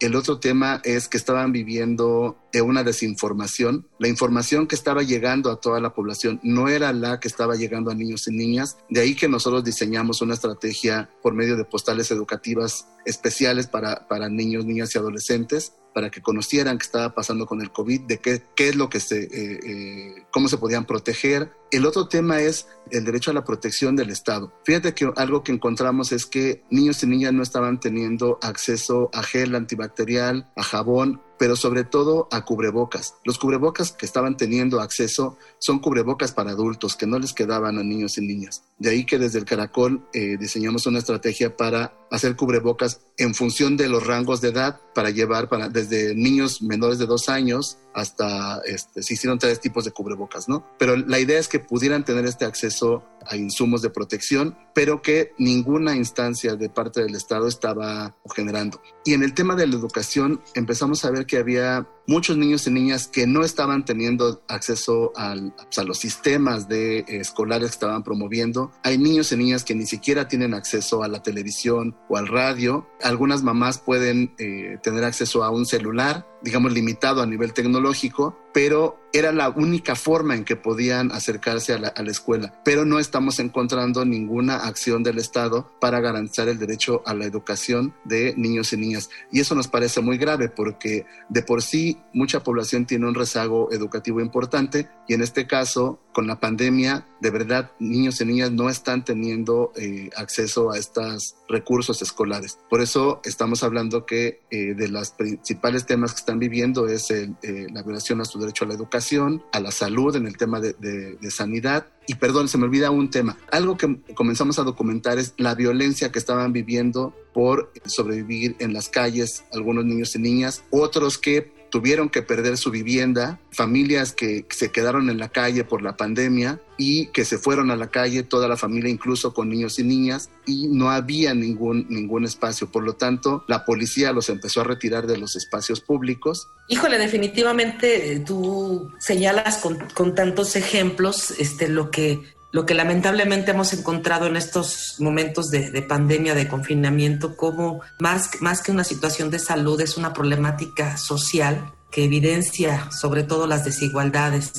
El 0.00 0.16
otro 0.16 0.38
tema 0.38 0.80
es 0.84 1.08
que 1.08 1.16
estaban 1.16 1.52
viviendo 1.52 2.38
una 2.62 2.82
desinformación. 2.82 3.86
La 3.98 4.08
información 4.08 4.66
que 4.66 4.74
estaba 4.74 5.02
llegando 5.02 5.50
a 5.50 5.60
toda 5.60 5.80
la 5.80 5.94
población 5.94 6.40
no 6.42 6.68
era 6.68 6.92
la 6.92 7.20
que 7.20 7.28
estaba 7.28 7.56
llegando 7.56 7.90
a 7.90 7.94
niños 7.94 8.26
y 8.28 8.32
niñas. 8.32 8.78
De 8.88 9.00
ahí 9.00 9.14
que 9.14 9.28
nosotros 9.28 9.64
diseñamos 9.64 10.22
una 10.22 10.34
estrategia 10.34 11.10
por 11.22 11.34
medio 11.34 11.56
de 11.56 11.64
postales 11.64 12.10
educativas 12.10 12.88
especiales 13.04 13.66
para, 13.66 14.08
para 14.08 14.28
niños, 14.28 14.64
niñas 14.64 14.94
y 14.94 14.98
adolescentes 14.98 15.72
para 16.00 16.10
que 16.10 16.22
conocieran 16.22 16.78
qué 16.78 16.84
estaba 16.84 17.14
pasando 17.14 17.44
con 17.44 17.60
el 17.60 17.72
COVID, 17.72 18.00
de 18.06 18.20
qué, 18.20 18.42
qué 18.56 18.70
es 18.70 18.74
lo 18.74 18.88
que 18.88 19.00
se, 19.00 19.24
eh, 19.24 19.60
eh, 19.62 20.24
cómo 20.30 20.48
se 20.48 20.56
podían 20.56 20.86
proteger. 20.86 21.52
El 21.70 21.84
otro 21.84 22.08
tema 22.08 22.40
es 22.40 22.68
el 22.90 23.04
derecho 23.04 23.30
a 23.30 23.34
la 23.34 23.44
protección 23.44 23.96
del 23.96 24.08
Estado. 24.08 24.50
Fíjate 24.64 24.94
que 24.94 25.12
algo 25.16 25.44
que 25.44 25.52
encontramos 25.52 26.12
es 26.12 26.24
que 26.24 26.64
niños 26.70 27.02
y 27.02 27.06
niñas 27.06 27.34
no 27.34 27.42
estaban 27.42 27.80
teniendo 27.80 28.38
acceso 28.40 29.10
a 29.12 29.22
gel 29.22 29.54
antibacterial, 29.54 30.50
a 30.56 30.62
jabón, 30.62 31.20
pero 31.40 31.56
sobre 31.56 31.84
todo 31.84 32.28
a 32.30 32.44
cubrebocas. 32.44 33.14
Los 33.24 33.38
cubrebocas 33.38 33.92
que 33.92 34.04
estaban 34.04 34.36
teniendo 34.36 34.82
acceso 34.82 35.38
son 35.58 35.78
cubrebocas 35.78 36.32
para 36.32 36.50
adultos 36.50 36.96
que 36.96 37.06
no 37.06 37.18
les 37.18 37.32
quedaban 37.32 37.78
a 37.78 37.82
niños 37.82 38.18
y 38.18 38.20
niñas. 38.20 38.62
De 38.78 38.90
ahí 38.90 39.06
que 39.06 39.18
desde 39.18 39.38
el 39.38 39.46
Caracol 39.46 40.06
eh, 40.12 40.36
diseñamos 40.38 40.84
una 40.84 40.98
estrategia 40.98 41.56
para 41.56 41.94
hacer 42.10 42.36
cubrebocas 42.36 43.00
en 43.16 43.34
función 43.34 43.78
de 43.78 43.88
los 43.88 44.06
rangos 44.06 44.42
de 44.42 44.48
edad 44.48 44.80
para 44.94 45.10
llevar 45.10 45.48
para, 45.48 45.68
desde 45.70 46.14
niños 46.14 46.60
menores 46.60 46.98
de 46.98 47.06
dos 47.06 47.28
años 47.28 47.78
hasta, 47.94 48.60
este, 48.66 49.02
se 49.02 49.14
hicieron 49.14 49.38
tres 49.38 49.60
tipos 49.60 49.84
de 49.84 49.92
cubrebocas, 49.92 50.48
¿no? 50.48 50.64
Pero 50.78 50.96
la 50.96 51.18
idea 51.18 51.38
es 51.38 51.48
que 51.48 51.58
pudieran 51.58 52.04
tener 52.04 52.24
este 52.24 52.44
acceso 52.44 53.02
a 53.26 53.36
insumos 53.36 53.82
de 53.82 53.90
protección, 53.90 54.56
pero 54.74 55.02
que 55.02 55.32
ninguna 55.38 55.96
instancia 55.96 56.56
de 56.56 56.68
parte 56.68 57.02
del 57.02 57.14
Estado 57.14 57.48
estaba 57.48 58.16
generando. 58.34 58.80
Y 59.04 59.14
en 59.14 59.22
el 59.22 59.34
tema 59.34 59.56
de 59.56 59.66
la 59.66 59.76
educación 59.76 60.40
empezamos 60.54 61.04
a 61.04 61.10
ver 61.10 61.26
que 61.30 61.38
había 61.38 61.86
muchos 62.10 62.36
niños 62.36 62.66
y 62.66 62.72
niñas 62.72 63.06
que 63.06 63.28
no 63.28 63.44
estaban 63.44 63.84
teniendo 63.84 64.42
acceso 64.48 65.12
al, 65.14 65.54
a 65.76 65.82
los 65.84 65.98
sistemas 65.98 66.66
de 66.68 66.98
eh, 66.98 67.04
escolares 67.08 67.68
que 67.70 67.74
estaban 67.74 68.02
promoviendo. 68.02 68.72
Hay 68.82 68.98
niños 68.98 69.30
y 69.30 69.36
niñas 69.36 69.62
que 69.62 69.76
ni 69.76 69.86
siquiera 69.86 70.26
tienen 70.26 70.52
acceso 70.52 71.04
a 71.04 71.08
la 71.08 71.22
televisión 71.22 71.96
o 72.08 72.16
al 72.16 72.26
radio. 72.26 72.88
Algunas 73.00 73.44
mamás 73.44 73.78
pueden 73.78 74.34
eh, 74.38 74.78
tener 74.82 75.04
acceso 75.04 75.44
a 75.44 75.50
un 75.50 75.66
celular, 75.66 76.26
digamos 76.42 76.72
limitado 76.72 77.22
a 77.22 77.26
nivel 77.26 77.52
tecnológico, 77.52 78.36
pero 78.52 78.98
era 79.12 79.32
la 79.32 79.48
única 79.48 79.94
forma 79.94 80.34
en 80.34 80.44
que 80.44 80.56
podían 80.56 81.12
acercarse 81.12 81.72
a 81.72 81.78
la, 81.78 81.88
a 81.88 82.02
la, 82.02 82.10
escuela. 82.10 82.60
Pero 82.64 82.84
no 82.84 82.98
estamos 82.98 83.38
encontrando 83.38 84.04
ninguna 84.04 84.56
acción 84.56 85.04
del 85.04 85.18
Estado 85.18 85.70
para 85.80 86.00
garantizar 86.00 86.48
el 86.48 86.58
derecho 86.58 87.02
a 87.06 87.14
la 87.14 87.24
educación 87.24 87.94
de 88.04 88.34
niños 88.36 88.72
y 88.72 88.76
niñas. 88.76 89.10
Y 89.30 89.40
eso 89.40 89.54
nos 89.54 89.68
parece 89.68 90.00
muy 90.00 90.18
grave 90.18 90.48
porque 90.48 91.06
de 91.28 91.42
por 91.42 91.62
sí 91.62 91.99
mucha 92.12 92.42
población 92.42 92.86
tiene 92.86 93.06
un 93.06 93.14
rezago 93.14 93.70
educativo 93.72 94.20
importante 94.20 94.88
y 95.08 95.14
en 95.14 95.22
este 95.22 95.46
caso, 95.46 96.00
con 96.12 96.26
la 96.26 96.40
pandemia, 96.40 97.06
de 97.20 97.30
verdad, 97.30 97.72
niños 97.78 98.20
y 98.20 98.24
niñas 98.24 98.50
no 98.52 98.68
están 98.68 99.04
teniendo 99.04 99.72
eh, 99.76 100.10
acceso 100.16 100.70
a 100.70 100.78
estos 100.78 101.36
recursos 101.48 102.02
escolares. 102.02 102.58
Por 102.68 102.80
eso 102.80 103.20
estamos 103.24 103.62
hablando 103.62 104.06
que 104.06 104.40
eh, 104.50 104.74
de 104.74 104.88
los 104.88 105.10
principales 105.10 105.86
temas 105.86 106.12
que 106.12 106.20
están 106.20 106.38
viviendo 106.38 106.88
es 106.88 107.10
el, 107.10 107.36
eh, 107.42 107.66
la 107.72 107.82
violación 107.82 108.20
a 108.20 108.24
su 108.24 108.38
derecho 108.38 108.64
a 108.64 108.68
la 108.68 108.74
educación, 108.74 109.42
a 109.52 109.60
la 109.60 109.70
salud 109.70 110.14
en 110.16 110.26
el 110.26 110.36
tema 110.36 110.60
de, 110.60 110.74
de, 110.74 111.16
de 111.16 111.30
sanidad 111.30 111.86
y 112.10 112.16
perdón, 112.16 112.48
se 112.48 112.58
me 112.58 112.64
olvida 112.64 112.90
un 112.90 113.08
tema. 113.08 113.36
Algo 113.52 113.76
que 113.76 114.00
comenzamos 114.14 114.58
a 114.58 114.64
documentar 114.64 115.18
es 115.18 115.32
la 115.36 115.54
violencia 115.54 116.10
que 116.10 116.18
estaban 116.18 116.52
viviendo 116.52 117.14
por 117.32 117.72
sobrevivir 117.84 118.56
en 118.58 118.72
las 118.72 118.88
calles 118.88 119.44
algunos 119.52 119.84
niños 119.84 120.16
y 120.16 120.18
niñas, 120.18 120.64
otros 120.70 121.18
que 121.18 121.52
tuvieron 121.70 122.08
que 122.08 122.22
perder 122.22 122.56
su 122.56 122.70
vivienda, 122.70 123.40
familias 123.52 124.12
que 124.12 124.44
se 124.50 124.70
quedaron 124.70 125.08
en 125.08 125.18
la 125.18 125.28
calle 125.28 125.64
por 125.64 125.82
la 125.82 125.96
pandemia 125.96 126.60
y 126.76 127.06
que 127.08 127.24
se 127.24 127.38
fueron 127.38 127.70
a 127.70 127.76
la 127.76 127.88
calle, 127.88 128.22
toda 128.22 128.48
la 128.48 128.56
familia, 128.56 128.90
incluso 128.90 129.32
con 129.32 129.48
niños 129.48 129.78
y 129.78 129.84
niñas, 129.84 130.30
y 130.46 130.66
no 130.68 130.90
había 130.90 131.34
ningún, 131.34 131.86
ningún 131.88 132.24
espacio. 132.24 132.70
Por 132.70 132.84
lo 132.84 132.94
tanto, 132.94 133.44
la 133.48 133.64
policía 133.64 134.12
los 134.12 134.28
empezó 134.28 134.62
a 134.62 134.64
retirar 134.64 135.06
de 135.06 135.18
los 135.18 135.36
espacios 135.36 135.80
públicos. 135.80 136.48
Híjole, 136.68 136.98
definitivamente 136.98 138.12
eh, 138.12 138.20
tú 138.20 138.90
señalas 138.98 139.58
con, 139.58 139.78
con 139.94 140.14
tantos 140.14 140.56
ejemplos 140.56 141.32
este, 141.38 141.68
lo 141.68 141.90
que 141.90 142.20
lo 142.52 142.66
que 142.66 142.74
lamentablemente 142.74 143.52
hemos 143.52 143.72
encontrado 143.72 144.26
en 144.26 144.36
estos 144.36 144.96
momentos 144.98 145.50
de, 145.50 145.82
pandemia, 145.82 146.34
de 146.34 146.48
confinamiento, 146.48 147.36
como 147.36 147.80
más, 147.98 148.30
más 148.40 148.60
que 148.62 148.72
una 148.72 148.84
situación 148.84 149.30
de 149.30 149.38
salud 149.38 149.80
es 149.80 149.96
una 149.96 150.12
problemática 150.12 150.96
social 150.96 151.72
que 151.90 152.04
evidencia 152.04 152.88
sobre 152.92 153.24
todo 153.24 153.46
las 153.46 153.64
desigualdades 153.64 154.52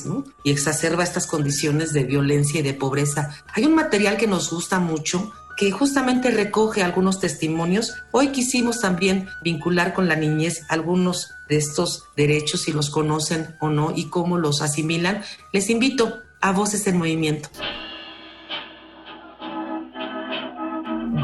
y 0.44 0.50
exacerba 0.50 1.02
estas 1.02 1.26
condiciones 1.26 1.92
de 1.92 2.04
violencia 2.04 2.60
y 2.60 2.62
de 2.62 2.74
pobreza. 2.74 3.30
Hay 3.54 3.64
un 3.64 3.74
material 3.74 4.16
que 4.16 4.26
nos 4.26 4.50
gusta 4.50 4.78
mucho 4.80 5.32
que 5.56 5.70
justamente 5.70 6.30
recoge 6.30 6.82
algunos 6.82 7.20
testimonios. 7.20 7.94
Hoy 8.10 8.28
quisimos 8.28 8.80
también 8.80 9.28
vincular 9.42 9.94
con 9.94 10.08
la 10.08 10.16
niñez 10.16 10.62
algunos 10.68 11.30
de 11.48 11.56
estos 11.56 12.04
derechos, 12.16 12.62
si 12.62 12.72
los 12.72 12.90
conocen 12.90 13.54
o 13.60 13.68
no, 13.68 13.92
y 13.94 14.08
cómo 14.08 14.38
los 14.38 14.62
asimilan. 14.62 15.22
Les 15.52 15.68
invito 15.68 16.20
a 16.42 16.50
Voces 16.50 16.84
en 16.88 16.98
Movimiento. 16.98 17.48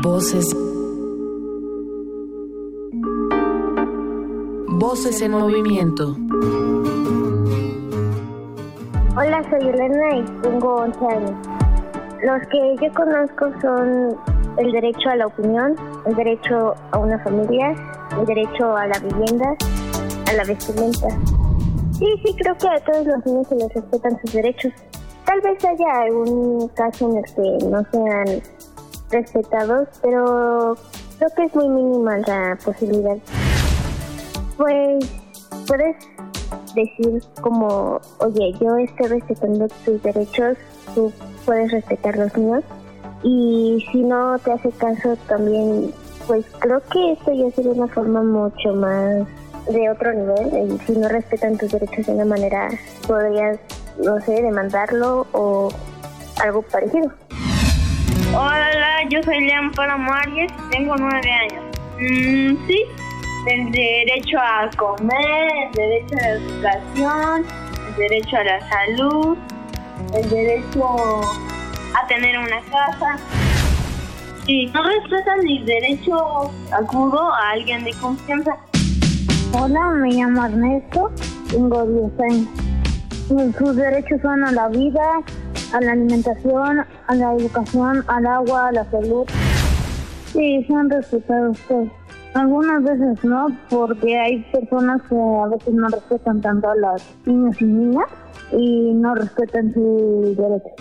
Voces. 0.00 0.56
Voces 4.68 5.20
en 5.20 5.32
movimiento. 5.32 6.16
Hola, 9.16 9.42
soy 9.50 9.68
Elena 9.68 10.18
y 10.18 10.42
tengo 10.42 10.76
11 10.76 11.06
años. 11.06 11.32
Los 12.22 12.40
que 12.48 12.76
yo 12.80 12.94
conozco 12.94 13.50
son 13.60 14.16
el 14.56 14.70
derecho 14.70 15.08
a 15.10 15.16
la 15.16 15.26
opinión, 15.26 15.74
el 16.06 16.14
derecho 16.14 16.76
a 16.92 16.98
una 16.98 17.18
familia, 17.24 17.74
el 18.20 18.24
derecho 18.24 18.76
a 18.76 18.86
la 18.86 18.98
vivienda, 19.00 19.56
a 20.28 20.32
la 20.32 20.44
vestimenta. 20.44 21.08
Sí, 21.98 22.06
sí, 22.24 22.32
creo 22.38 22.56
que 22.56 22.68
a 22.68 22.78
todos 22.84 23.04
los 23.04 23.26
niños 23.26 23.48
se 23.48 23.56
les 23.56 23.74
respetan 23.74 24.16
sus 24.20 24.32
derechos. 24.32 24.72
Tal 25.28 25.42
vez 25.42 25.62
haya 25.62 26.00
algún 26.04 26.68
caso 26.68 27.10
en 27.10 27.18
el 27.18 27.24
que 27.34 27.66
no 27.66 27.84
sean 27.92 28.42
respetados, 29.10 29.86
pero 30.00 30.74
creo 31.18 31.30
que 31.36 31.44
es 31.44 31.54
muy 31.54 31.68
mínima 31.68 32.16
la 32.16 32.58
posibilidad. 32.64 33.18
Pues 34.56 35.04
puedes 35.66 35.96
decir 36.74 37.22
como, 37.42 38.00
oye, 38.20 38.54
yo 38.58 38.74
estoy 38.78 39.06
respetando 39.08 39.68
tus 39.84 40.02
derechos, 40.02 40.56
tú 40.94 41.12
puedes 41.44 41.72
respetar 41.72 42.16
los 42.16 42.34
míos. 42.34 42.64
Y 43.22 43.84
si 43.92 44.00
no 44.04 44.38
te 44.38 44.52
hace 44.52 44.70
caso 44.70 45.14
también, 45.28 45.92
pues 46.26 46.46
creo 46.58 46.80
que 46.90 47.12
esto 47.12 47.34
ya 47.34 47.50
sería 47.50 47.72
una 47.72 47.88
forma 47.88 48.22
mucho 48.22 48.72
más 48.72 49.26
de 49.70 49.90
otro 49.90 50.10
nivel. 50.14 50.72
Y 50.72 50.78
si 50.86 50.92
no 50.92 51.06
respetan 51.06 51.58
tus 51.58 51.70
derechos 51.70 52.06
de 52.06 52.12
una 52.12 52.24
manera, 52.24 52.70
podrías, 53.06 53.58
no 53.98 54.20
sé, 54.20 54.42
demandarlo 54.42 55.26
o 55.32 55.68
algo 56.42 56.62
parecido. 56.62 57.12
Hola, 58.34 59.08
yo 59.08 59.22
soy 59.22 59.40
León 59.40 59.72
Maries, 59.76 60.52
tengo 60.70 60.94
nueve 60.96 61.30
años. 61.30 61.64
Mm, 61.98 62.66
sí, 62.66 62.84
el 63.46 63.72
derecho 63.72 64.38
a 64.38 64.70
comer, 64.76 65.50
el 65.64 65.72
derecho 65.72 66.16
a 66.16 66.20
la 66.20 66.32
educación, 66.34 67.46
el 67.88 67.96
derecho 67.96 68.36
a 68.36 68.44
la 68.44 68.68
salud, 68.68 69.38
el 70.14 70.28
derecho 70.28 71.20
a 71.94 72.06
tener 72.06 72.38
una 72.38 72.60
casa. 72.70 73.18
Si 74.46 74.66
no 74.66 74.82
respetan 74.82 75.40
mi 75.44 75.62
derecho, 75.64 76.50
acudo 76.72 77.32
a 77.34 77.50
alguien 77.50 77.84
de 77.84 77.92
confianza. 77.94 78.56
Hola, 79.52 79.90
me 79.90 80.10
llamo 80.12 80.44
Ernesto, 80.44 81.10
tengo 81.50 81.84
10 81.84 82.20
años. 82.20 82.67
Sus 83.28 83.76
derechos 83.76 84.22
son 84.22 84.42
a 84.42 84.52
la 84.52 84.68
vida, 84.68 85.20
a 85.74 85.80
la 85.82 85.92
alimentación, 85.92 86.80
a 87.06 87.14
la 87.14 87.34
educación, 87.34 88.02
al 88.06 88.26
agua, 88.26 88.68
a 88.68 88.72
la 88.72 88.90
salud. 88.90 89.26
Sí, 90.32 90.64
son 90.66 90.88
respetados 90.88 91.58
todos. 91.68 91.88
Algunas 92.32 92.82
veces 92.82 93.22
no, 93.24 93.48
porque 93.68 94.18
hay 94.18 94.38
personas 94.50 95.02
que 95.08 95.14
a 95.14 95.46
veces 95.48 95.74
no 95.74 95.88
respetan 95.88 96.40
tanto 96.40 96.70
a 96.70 96.76
las 96.76 97.06
niños 97.26 97.60
y 97.60 97.64
niñas 97.64 98.06
y 98.52 98.94
no 98.94 99.14
respetan 99.14 99.74
sus 99.74 100.36
derechos. 100.36 100.72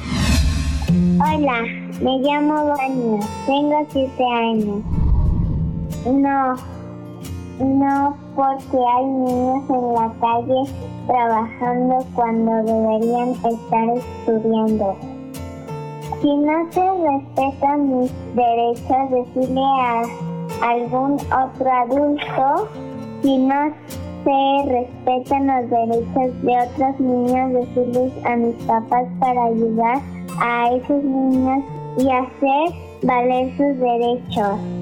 Hola, 1.19 1.63
me 2.01 2.19
llamo 2.19 2.67
Vania, 2.67 3.19
tengo 3.45 3.87
siete 3.89 4.23
años. 4.23 4.83
No, 6.05 6.55
no 7.59 8.15
porque 8.35 8.77
hay 8.77 9.05
niños 9.05 9.69
en 9.69 9.93
la 9.93 10.13
calle 10.19 10.71
trabajando 11.07 12.05
cuando 12.13 12.51
deberían 12.63 13.29
estar 13.31 13.89
estudiando. 13.95 14.95
Si 16.21 16.35
no 16.35 16.71
se 16.71 16.81
respetan 16.81 17.99
mis 17.99 18.11
derechos, 18.35 19.11
decirle 19.11 19.61
a 19.61 20.03
algún 20.61 21.13
otro 21.13 21.71
adulto, 21.71 22.67
si 23.21 23.37
no 23.37 23.71
se 24.23 24.69
respetan 24.69 25.47
los 25.47 25.69
derechos 25.69 26.41
de 26.43 26.57
otros 26.59 26.99
niños, 26.99 27.53
decirles 27.53 28.13
a 28.25 28.35
mis 28.35 28.55
papás 28.65 29.05
para 29.19 29.45
ayudar 29.45 30.01
a 30.39 30.71
esos 30.71 31.03
niños 31.03 31.63
y 31.97 32.09
hacer 32.09 32.73
valer 33.03 33.49
sus 33.57 33.79
derechos. 33.79 34.76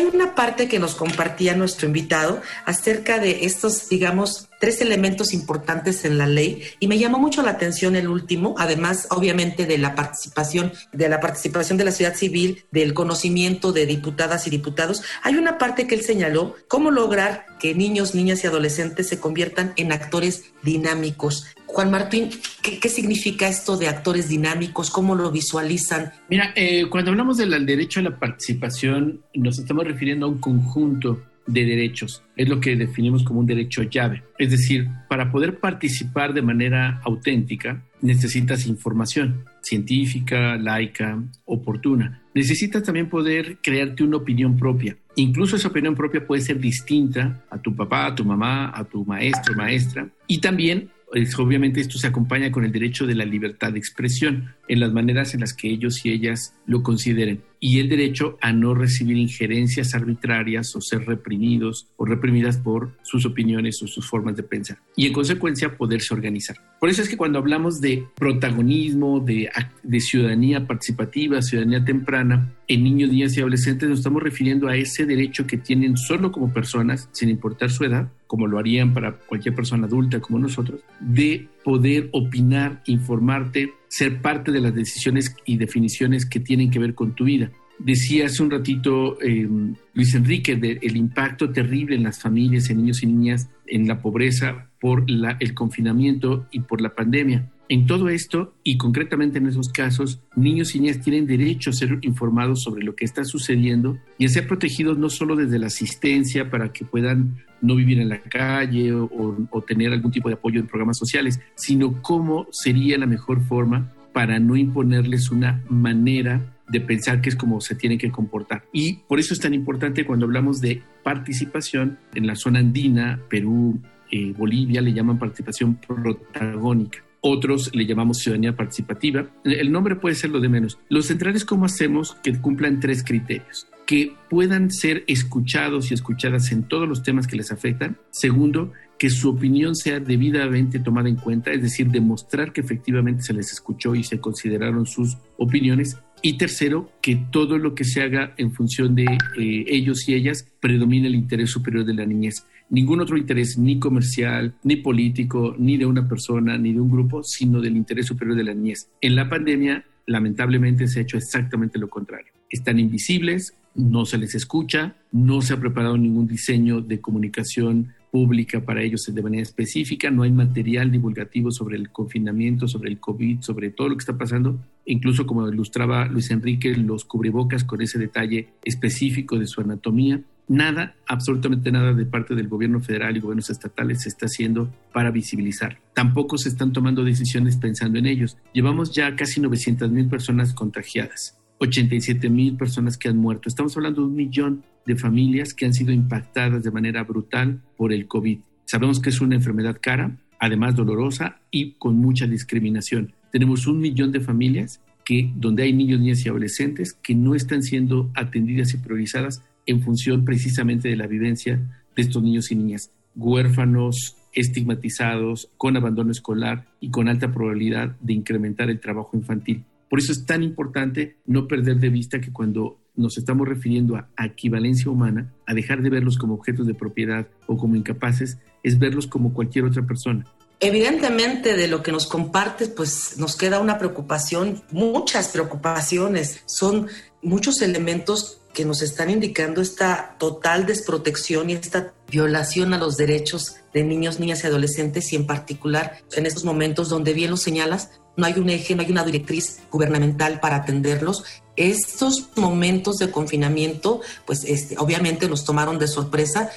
Hay 0.00 0.06
una 0.06 0.34
parte 0.34 0.66
que 0.66 0.78
nos 0.78 0.94
compartía 0.94 1.54
nuestro 1.54 1.86
invitado 1.86 2.40
acerca 2.64 3.18
de 3.18 3.44
estos, 3.44 3.90
digamos, 3.90 4.48
tres 4.58 4.80
elementos 4.80 5.34
importantes 5.34 6.06
en 6.06 6.16
la 6.16 6.26
ley 6.26 6.62
y 6.78 6.88
me 6.88 6.98
llamó 6.98 7.18
mucho 7.18 7.42
la 7.42 7.50
atención 7.50 7.96
el 7.96 8.08
último, 8.08 8.54
además 8.56 9.08
obviamente 9.10 9.66
de 9.66 9.76
la 9.76 9.94
participación 9.94 10.72
de 10.92 11.08
la 11.10 11.20
participación 11.20 11.76
de 11.76 11.84
la 11.84 11.90
sociedad 11.90 12.14
civil, 12.14 12.64
del 12.70 12.94
conocimiento 12.94 13.72
de 13.72 13.84
diputadas 13.84 14.46
y 14.46 14.50
diputados. 14.50 15.02
Hay 15.22 15.36
una 15.36 15.58
parte 15.58 15.86
que 15.86 15.96
él 15.96 16.02
señaló, 16.02 16.56
cómo 16.66 16.90
lograr 16.90 17.44
que 17.58 17.74
niños, 17.74 18.14
niñas 18.14 18.42
y 18.42 18.46
adolescentes 18.46 19.06
se 19.06 19.20
conviertan 19.20 19.74
en 19.76 19.92
actores 19.92 20.44
dinámicos. 20.62 21.44
Juan 21.72 21.90
Martín, 21.90 22.30
¿qué, 22.62 22.88
significa 22.88 23.48
esto 23.48 23.76
de 23.76 23.88
actores 23.88 24.28
dinámicos? 24.28 24.90
¿Cómo 24.90 25.14
lo 25.14 25.30
visualizan? 25.30 26.12
Mira, 26.28 26.52
eh, 26.56 26.86
cuando 26.90 27.12
hablamos 27.12 27.36
del 27.36 27.64
derecho 27.64 28.00
a 28.00 28.02
la 28.02 28.18
participación, 28.18 29.22
nos 29.34 29.58
estamos 29.58 29.84
refiriendo 29.84 30.26
a 30.26 30.30
un 30.30 30.38
conjunto 30.38 31.22
de 31.46 31.64
derechos. 31.64 32.22
Es 32.36 32.48
lo 32.48 32.60
que 32.60 32.76
definimos 32.76 33.22
como 33.24 33.40
un 33.40 33.46
derecho 33.46 33.82
llave. 33.84 34.24
Es 34.38 34.50
decir, 34.50 34.88
para 35.08 35.30
poder 35.30 35.58
participar 35.58 36.34
de 36.34 36.42
manera 36.42 37.00
auténtica, 37.04 37.84
necesitas 38.02 38.66
información 38.66 39.44
científica, 39.62 40.56
laica, 40.56 41.22
oportuna. 41.44 42.22
Necesitas 42.34 42.82
también 42.82 43.08
poder 43.08 43.58
crearte 43.62 44.02
una 44.02 44.18
opinión 44.18 44.56
propia. 44.56 44.96
Incluso 45.16 45.56
esa 45.56 45.68
opinión 45.68 45.94
propia 45.94 46.26
puede 46.26 46.42
ser 46.42 46.58
distinta 46.58 47.44
a 47.50 47.58
tu 47.58 47.74
papá, 47.74 48.06
a 48.06 48.14
tu 48.14 48.24
mamá, 48.24 48.72
a 48.74 48.84
tu 48.84 49.04
maestro, 49.04 49.54
maestra. 49.54 50.08
Y 50.26 50.40
también 50.40 50.90
obviamente 51.38 51.80
esto 51.80 51.98
se 51.98 52.06
acompaña 52.06 52.52
con 52.52 52.64
el 52.64 52.72
derecho 52.72 53.06
de 53.06 53.14
la 53.14 53.24
libertad 53.24 53.72
de 53.72 53.78
expresión 53.78 54.54
en 54.68 54.80
las 54.80 54.92
maneras 54.92 55.34
en 55.34 55.40
las 55.40 55.54
que 55.54 55.68
ellos 55.68 56.04
y 56.04 56.10
ellas 56.10 56.54
lo 56.66 56.82
consideren 56.82 57.42
y 57.60 57.78
el 57.78 57.90
derecho 57.90 58.38
a 58.40 58.52
no 58.52 58.74
recibir 58.74 59.18
injerencias 59.18 59.94
arbitrarias 59.94 60.74
o 60.74 60.80
ser 60.80 61.06
reprimidos 61.06 61.88
o 61.96 62.06
reprimidas 62.06 62.56
por 62.56 62.92
sus 63.02 63.26
opiniones 63.26 63.82
o 63.82 63.86
sus 63.86 64.08
formas 64.08 64.34
de 64.36 64.42
pensar 64.42 64.78
y 64.96 65.06
en 65.06 65.12
consecuencia 65.12 65.76
poderse 65.76 66.14
organizar. 66.14 66.56
Por 66.80 66.88
eso 66.88 67.02
es 67.02 67.08
que 67.08 67.18
cuando 67.18 67.38
hablamos 67.38 67.80
de 67.80 68.06
protagonismo, 68.16 69.20
de, 69.20 69.50
de 69.82 70.00
ciudadanía 70.00 70.66
participativa, 70.66 71.42
ciudadanía 71.42 71.84
temprana, 71.84 72.52
en 72.66 72.84
niños, 72.84 73.10
niñas 73.10 73.36
y 73.36 73.40
adolescentes 73.40 73.88
nos 73.88 73.98
estamos 73.98 74.22
refiriendo 74.22 74.68
a 74.68 74.76
ese 74.76 75.04
derecho 75.04 75.46
que 75.46 75.58
tienen 75.58 75.96
solo 75.96 76.32
como 76.32 76.52
personas, 76.52 77.08
sin 77.12 77.28
importar 77.28 77.70
su 77.70 77.84
edad, 77.84 78.10
como 78.26 78.46
lo 78.46 78.58
harían 78.58 78.94
para 78.94 79.12
cualquier 79.12 79.54
persona 79.54 79.86
adulta 79.86 80.20
como 80.20 80.38
nosotros, 80.38 80.80
de 81.00 81.48
poder 81.64 82.08
opinar, 82.12 82.82
informarte, 82.86 83.74
ser 83.90 84.22
parte 84.22 84.52
de 84.52 84.60
las 84.60 84.74
decisiones 84.74 85.34
y 85.44 85.56
definiciones 85.56 86.24
que 86.24 86.38
tienen 86.38 86.70
que 86.70 86.78
ver 86.78 86.94
con 86.94 87.14
tu 87.14 87.24
vida. 87.24 87.50
Decía 87.78 88.26
hace 88.26 88.42
un 88.42 88.50
ratito 88.50 89.20
em, 89.20 89.74
Luis 89.94 90.14
Enrique 90.14 90.54
del 90.54 90.96
impacto 90.96 91.50
terrible 91.50 91.96
en 91.96 92.04
las 92.04 92.20
familias, 92.20 92.70
en 92.70 92.76
niños 92.78 93.02
y 93.02 93.06
niñas, 93.06 93.50
en 93.66 93.88
la 93.88 94.00
pobreza 94.00 94.68
por 94.80 95.04
el 95.08 95.54
confinamiento 95.54 96.46
y 96.52 96.60
por 96.60 96.80
la 96.80 96.94
pandemia. 96.94 97.50
En 97.70 97.86
todo 97.86 98.08
esto, 98.08 98.52
y 98.64 98.76
concretamente 98.76 99.38
en 99.38 99.46
esos 99.46 99.68
casos, 99.68 100.20
niños 100.34 100.74
y 100.74 100.80
niñas 100.80 101.02
tienen 101.02 101.24
derecho 101.24 101.70
a 101.70 101.72
ser 101.72 102.00
informados 102.02 102.64
sobre 102.64 102.82
lo 102.82 102.96
que 102.96 103.04
está 103.04 103.24
sucediendo 103.24 103.96
y 104.18 104.24
a 104.24 104.28
ser 104.28 104.48
protegidos 104.48 104.98
no 104.98 105.08
solo 105.08 105.36
desde 105.36 105.60
la 105.60 105.68
asistencia 105.68 106.50
para 106.50 106.72
que 106.72 106.84
puedan 106.84 107.44
no 107.62 107.76
vivir 107.76 108.00
en 108.00 108.08
la 108.08 108.22
calle 108.22 108.92
o, 108.92 109.64
tener 109.68 109.92
algún 109.92 110.10
tipo 110.10 110.28
de 110.28 110.34
apoyo 110.34 110.58
en 110.58 110.66
programas 110.66 110.98
sociales, 110.98 111.38
sino 111.54 112.02
cómo 112.02 112.48
sería 112.50 112.98
la 112.98 113.06
mejor 113.06 113.40
forma 113.44 113.92
para 114.12 114.40
no 114.40 114.56
imponerles 114.56 115.30
una 115.30 115.62
manera 115.68 116.56
de 116.68 116.80
pensar 116.80 117.20
que 117.20 117.28
es 117.28 117.36
como 117.36 117.60
se 117.60 117.76
tiene 117.76 117.98
que 117.98 118.10
comportar. 118.10 118.64
Y 118.72 118.94
por 119.06 119.20
eso 119.20 119.32
es 119.32 119.38
tan 119.38 119.54
importante 119.54 120.04
cuando 120.04 120.26
hablamos 120.26 120.60
de 120.60 120.82
participación 121.04 122.00
en 122.16 122.26
la 122.26 122.34
zona 122.34 122.58
andina, 122.58 123.20
Perú, 123.30 123.80
eh, 124.10 124.34
Bolivia, 124.36 124.80
le 124.80 124.92
llaman 124.92 125.20
participación 125.20 125.76
protagónica 125.76 127.04
otros 127.20 127.70
le 127.74 127.86
llamamos 127.86 128.18
ciudadanía 128.18 128.56
participativa. 128.56 129.26
El 129.44 129.72
nombre 129.72 129.96
puede 129.96 130.14
ser 130.14 130.30
lo 130.30 130.40
de 130.40 130.48
menos. 130.48 130.78
Los 130.88 131.06
centrales, 131.06 131.44
¿cómo 131.44 131.66
hacemos 131.66 132.16
que 132.22 132.38
cumplan 132.40 132.80
tres 132.80 133.04
criterios? 133.04 133.66
Que 133.86 134.14
puedan 134.28 134.70
ser 134.70 135.04
escuchados 135.06 135.90
y 135.90 135.94
escuchadas 135.94 136.52
en 136.52 136.62
todos 136.62 136.88
los 136.88 137.02
temas 137.02 137.26
que 137.26 137.36
les 137.36 137.50
afectan. 137.52 137.98
Segundo, 138.10 138.72
que 138.98 139.10
su 139.10 139.30
opinión 139.30 139.74
sea 139.74 139.98
debidamente 139.98 140.78
tomada 140.78 141.08
en 141.08 141.16
cuenta, 141.16 141.52
es 141.52 141.62
decir, 141.62 141.88
demostrar 141.88 142.52
que 142.52 142.60
efectivamente 142.60 143.22
se 143.22 143.32
les 143.32 143.50
escuchó 143.50 143.94
y 143.94 144.04
se 144.04 144.20
consideraron 144.20 144.86
sus 144.86 145.16
opiniones. 145.38 145.98
Y 146.22 146.36
tercero, 146.36 146.92
que 147.00 147.16
todo 147.30 147.56
lo 147.56 147.74
que 147.74 147.84
se 147.84 148.02
haga 148.02 148.34
en 148.36 148.52
función 148.52 148.94
de 148.94 149.04
eh, 149.04 149.64
ellos 149.68 150.06
y 150.06 150.14
ellas 150.14 150.46
predomine 150.60 151.08
el 151.08 151.14
interés 151.14 151.50
superior 151.50 151.86
de 151.86 151.94
la 151.94 152.04
niñez 152.04 152.44
ningún 152.70 153.00
otro 153.00 153.16
interés, 153.16 153.58
ni 153.58 153.78
comercial, 153.78 154.54
ni 154.62 154.76
político, 154.76 155.54
ni 155.58 155.76
de 155.76 155.86
una 155.86 156.08
persona, 156.08 156.56
ni 156.56 156.72
de 156.72 156.80
un 156.80 156.90
grupo, 156.90 157.22
sino 157.22 157.60
del 157.60 157.76
interés 157.76 158.06
superior 158.06 158.36
de 158.36 158.44
la 158.44 158.54
niñez. 158.54 158.88
En 159.00 159.16
la 159.16 159.28
pandemia, 159.28 159.84
lamentablemente, 160.06 160.86
se 160.86 161.00
ha 161.00 161.02
hecho 161.02 161.18
exactamente 161.18 161.78
lo 161.78 161.90
contrario. 161.90 162.32
Están 162.48 162.78
invisibles, 162.78 163.54
no 163.74 164.06
se 164.06 164.18
les 164.18 164.34
escucha, 164.34 164.96
no 165.12 165.42
se 165.42 165.54
ha 165.54 165.60
preparado 165.60 165.96
ningún 165.96 166.26
diseño 166.26 166.80
de 166.80 167.00
comunicación 167.00 167.92
pública 168.10 168.64
para 168.64 168.82
ellos 168.82 169.08
de 169.08 169.22
manera 169.22 169.42
específica, 169.42 170.10
no 170.10 170.24
hay 170.24 170.32
material 170.32 170.90
divulgativo 170.90 171.52
sobre 171.52 171.76
el 171.76 171.90
confinamiento, 171.90 172.66
sobre 172.66 172.90
el 172.90 172.98
COVID, 172.98 173.40
sobre 173.40 173.70
todo 173.70 173.88
lo 173.88 173.96
que 173.96 174.00
está 174.00 174.18
pasando, 174.18 174.58
incluso 174.84 175.26
como 175.26 175.48
ilustraba 175.48 176.06
Luis 176.06 176.30
Enrique, 176.32 176.76
los 176.76 177.04
cubrebocas 177.04 177.62
con 177.62 177.80
ese 177.82 178.00
detalle 178.00 178.48
específico 178.64 179.38
de 179.38 179.46
su 179.46 179.60
anatomía 179.60 180.20
nada, 180.50 180.96
absolutamente 181.06 181.70
nada 181.70 181.94
de 181.94 182.04
parte 182.04 182.34
del 182.34 182.48
gobierno 182.48 182.80
federal 182.80 183.16
y 183.16 183.20
gobiernos 183.20 183.50
estatales 183.50 184.02
se 184.02 184.08
está 184.08 184.26
haciendo 184.26 184.68
para 184.92 185.12
visibilizar. 185.12 185.78
Tampoco 185.94 186.38
se 186.38 186.48
están 186.48 186.72
tomando 186.72 187.04
decisiones 187.04 187.56
pensando 187.56 188.00
en 188.00 188.06
ellos. 188.06 188.36
Llevamos 188.52 188.92
ya 188.92 189.14
casi 189.14 189.40
900 189.40 189.92
mil 189.92 190.08
personas 190.08 190.52
contagiadas, 190.52 191.38
87 191.58 192.28
mil 192.28 192.56
personas 192.56 192.98
que 192.98 193.08
han 193.08 193.16
muerto. 193.16 193.48
Estamos 193.48 193.76
hablando 193.76 194.02
de 194.02 194.08
un 194.08 194.16
millón 194.16 194.64
de 194.86 194.96
familias 194.96 195.54
que 195.54 195.66
han 195.66 195.72
sido 195.72 195.92
impactadas 195.92 196.64
de 196.64 196.70
manera 196.72 197.04
brutal 197.04 197.62
por 197.76 197.92
el 197.92 198.08
COVID. 198.08 198.40
Sabemos 198.64 198.98
que 198.98 199.10
es 199.10 199.20
una 199.20 199.36
enfermedad 199.36 199.78
cara, 199.80 200.18
además 200.40 200.74
dolorosa 200.74 201.38
y 201.52 201.72
con 201.72 201.96
mucha 201.96 202.26
discriminación. 202.26 203.14
Tenemos 203.30 203.68
un 203.68 203.78
millón 203.78 204.10
de 204.10 204.20
familias 204.20 204.80
que, 205.04 205.30
donde 205.36 205.62
hay 205.62 205.72
niños, 205.72 206.00
niñas 206.00 206.26
y 206.26 206.28
adolescentes 206.28 206.92
que 206.92 207.14
no 207.14 207.36
están 207.36 207.62
siendo 207.62 208.10
atendidas 208.14 208.74
y 208.74 208.78
priorizadas 208.78 209.44
en 209.66 209.82
función 209.82 210.24
precisamente 210.24 210.88
de 210.88 210.96
la 210.96 211.06
vivencia 211.06 211.56
de 211.94 212.02
estos 212.02 212.22
niños 212.22 212.50
y 212.50 212.56
niñas, 212.56 212.90
huérfanos, 213.16 214.16
estigmatizados, 214.32 215.50
con 215.56 215.76
abandono 215.76 216.12
escolar 216.12 216.66
y 216.80 216.90
con 216.90 217.08
alta 217.08 217.32
probabilidad 217.32 217.96
de 218.00 218.12
incrementar 218.12 218.70
el 218.70 218.80
trabajo 218.80 219.16
infantil. 219.16 219.64
Por 219.88 219.98
eso 219.98 220.12
es 220.12 220.24
tan 220.24 220.42
importante 220.42 221.16
no 221.26 221.48
perder 221.48 221.78
de 221.78 221.88
vista 221.88 222.20
que 222.20 222.32
cuando 222.32 222.78
nos 222.94 223.18
estamos 223.18 223.48
refiriendo 223.48 223.96
a 223.96 224.26
equivalencia 224.26 224.90
humana, 224.90 225.32
a 225.46 225.54
dejar 225.54 225.82
de 225.82 225.90
verlos 225.90 226.16
como 226.16 226.34
objetos 226.34 226.66
de 226.66 226.74
propiedad 226.74 227.26
o 227.46 227.56
como 227.56 227.74
incapaces, 227.74 228.38
es 228.62 228.78
verlos 228.78 229.06
como 229.06 229.32
cualquier 229.32 229.64
otra 229.64 229.84
persona. 229.84 230.26
Evidentemente 230.60 231.56
de 231.56 231.68
lo 231.68 231.82
que 231.82 231.90
nos 231.90 232.06
compartes, 232.06 232.68
pues 232.68 233.16
nos 233.18 233.34
queda 233.34 233.60
una 233.60 233.78
preocupación, 233.78 234.62
muchas 234.70 235.28
preocupaciones, 235.28 236.42
son 236.44 236.86
muchos 237.22 237.62
elementos 237.62 238.39
que 238.52 238.64
nos 238.64 238.82
están 238.82 239.10
indicando 239.10 239.60
esta 239.60 240.16
total 240.18 240.66
desprotección 240.66 241.50
y 241.50 241.54
esta 241.54 241.92
violación 242.08 242.74
a 242.74 242.78
los 242.78 242.96
derechos 242.96 243.56
de 243.72 243.84
niños, 243.84 244.18
niñas 244.18 244.42
y 244.42 244.48
adolescentes 244.48 245.12
y 245.12 245.16
en 245.16 245.26
particular 245.26 245.98
en 246.16 246.26
estos 246.26 246.44
momentos 246.44 246.88
donde 246.88 247.12
bien 247.12 247.30
lo 247.30 247.36
señalas, 247.36 247.90
no 248.16 248.26
hay 248.26 248.34
un 248.38 248.50
eje, 248.50 248.74
no 248.74 248.82
hay 248.82 248.90
una 248.90 249.04
directriz 249.04 249.60
gubernamental 249.70 250.40
para 250.40 250.56
atenderlos. 250.56 251.24
Estos 251.56 252.28
momentos 252.36 252.98
de 252.98 253.10
confinamiento, 253.10 254.00
pues 254.26 254.44
este, 254.44 254.76
obviamente 254.78 255.28
nos 255.28 255.44
tomaron 255.44 255.78
de 255.78 255.86
sorpresa. 255.86 256.50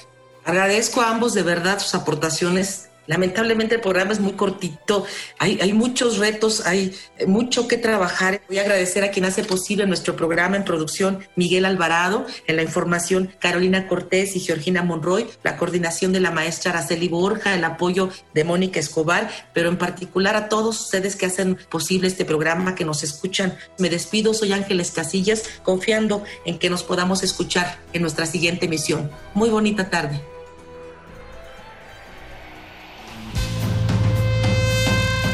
Agradezco 0.44 1.00
a 1.00 1.10
ambos 1.10 1.32
de 1.32 1.42
verdad 1.42 1.78
sus 1.78 1.94
aportaciones 1.94 2.88
Lamentablemente 3.06 3.74
el 3.74 3.80
programa 3.80 4.12
es 4.12 4.20
muy 4.20 4.32
cortito, 4.32 5.04
hay, 5.38 5.58
hay, 5.60 5.72
muchos 5.72 6.18
retos, 6.18 6.66
hay 6.66 6.94
mucho 7.26 7.68
que 7.68 7.76
trabajar. 7.76 8.42
Voy 8.48 8.58
a 8.58 8.62
agradecer 8.62 9.04
a 9.04 9.10
quien 9.10 9.24
hace 9.24 9.44
posible 9.44 9.86
nuestro 9.86 10.16
programa 10.16 10.56
en 10.56 10.64
producción, 10.64 11.26
Miguel 11.36 11.64
Alvarado, 11.64 12.26
en 12.46 12.56
la 12.56 12.62
información, 12.62 13.30
Carolina 13.38 13.88
Cortés 13.88 14.36
y 14.36 14.40
Georgina 14.40 14.82
Monroy, 14.82 15.26
la 15.42 15.56
coordinación 15.56 16.12
de 16.12 16.20
la 16.20 16.30
maestra 16.30 16.72
Araceli 16.72 17.08
Borja, 17.08 17.54
el 17.54 17.64
apoyo 17.64 18.10
de 18.32 18.44
Mónica 18.44 18.80
Escobar, 18.80 19.30
pero 19.52 19.68
en 19.68 19.78
particular 19.78 20.36
a 20.36 20.48
todos 20.48 20.80
ustedes 20.80 21.16
que 21.16 21.26
hacen 21.26 21.56
posible 21.68 22.08
este 22.08 22.24
programa, 22.24 22.74
que 22.74 22.84
nos 22.84 23.02
escuchan. 23.02 23.56
Me 23.78 23.90
despido, 23.90 24.34
soy 24.34 24.52
Ángeles 24.52 24.90
Casillas, 24.90 25.42
confiando 25.62 26.24
en 26.44 26.58
que 26.58 26.70
nos 26.70 26.82
podamos 26.82 27.22
escuchar 27.22 27.78
en 27.92 28.02
nuestra 28.02 28.26
siguiente 28.26 28.66
emisión. 28.66 29.10
Muy 29.34 29.50
bonita 29.50 29.90
tarde. 29.90 30.33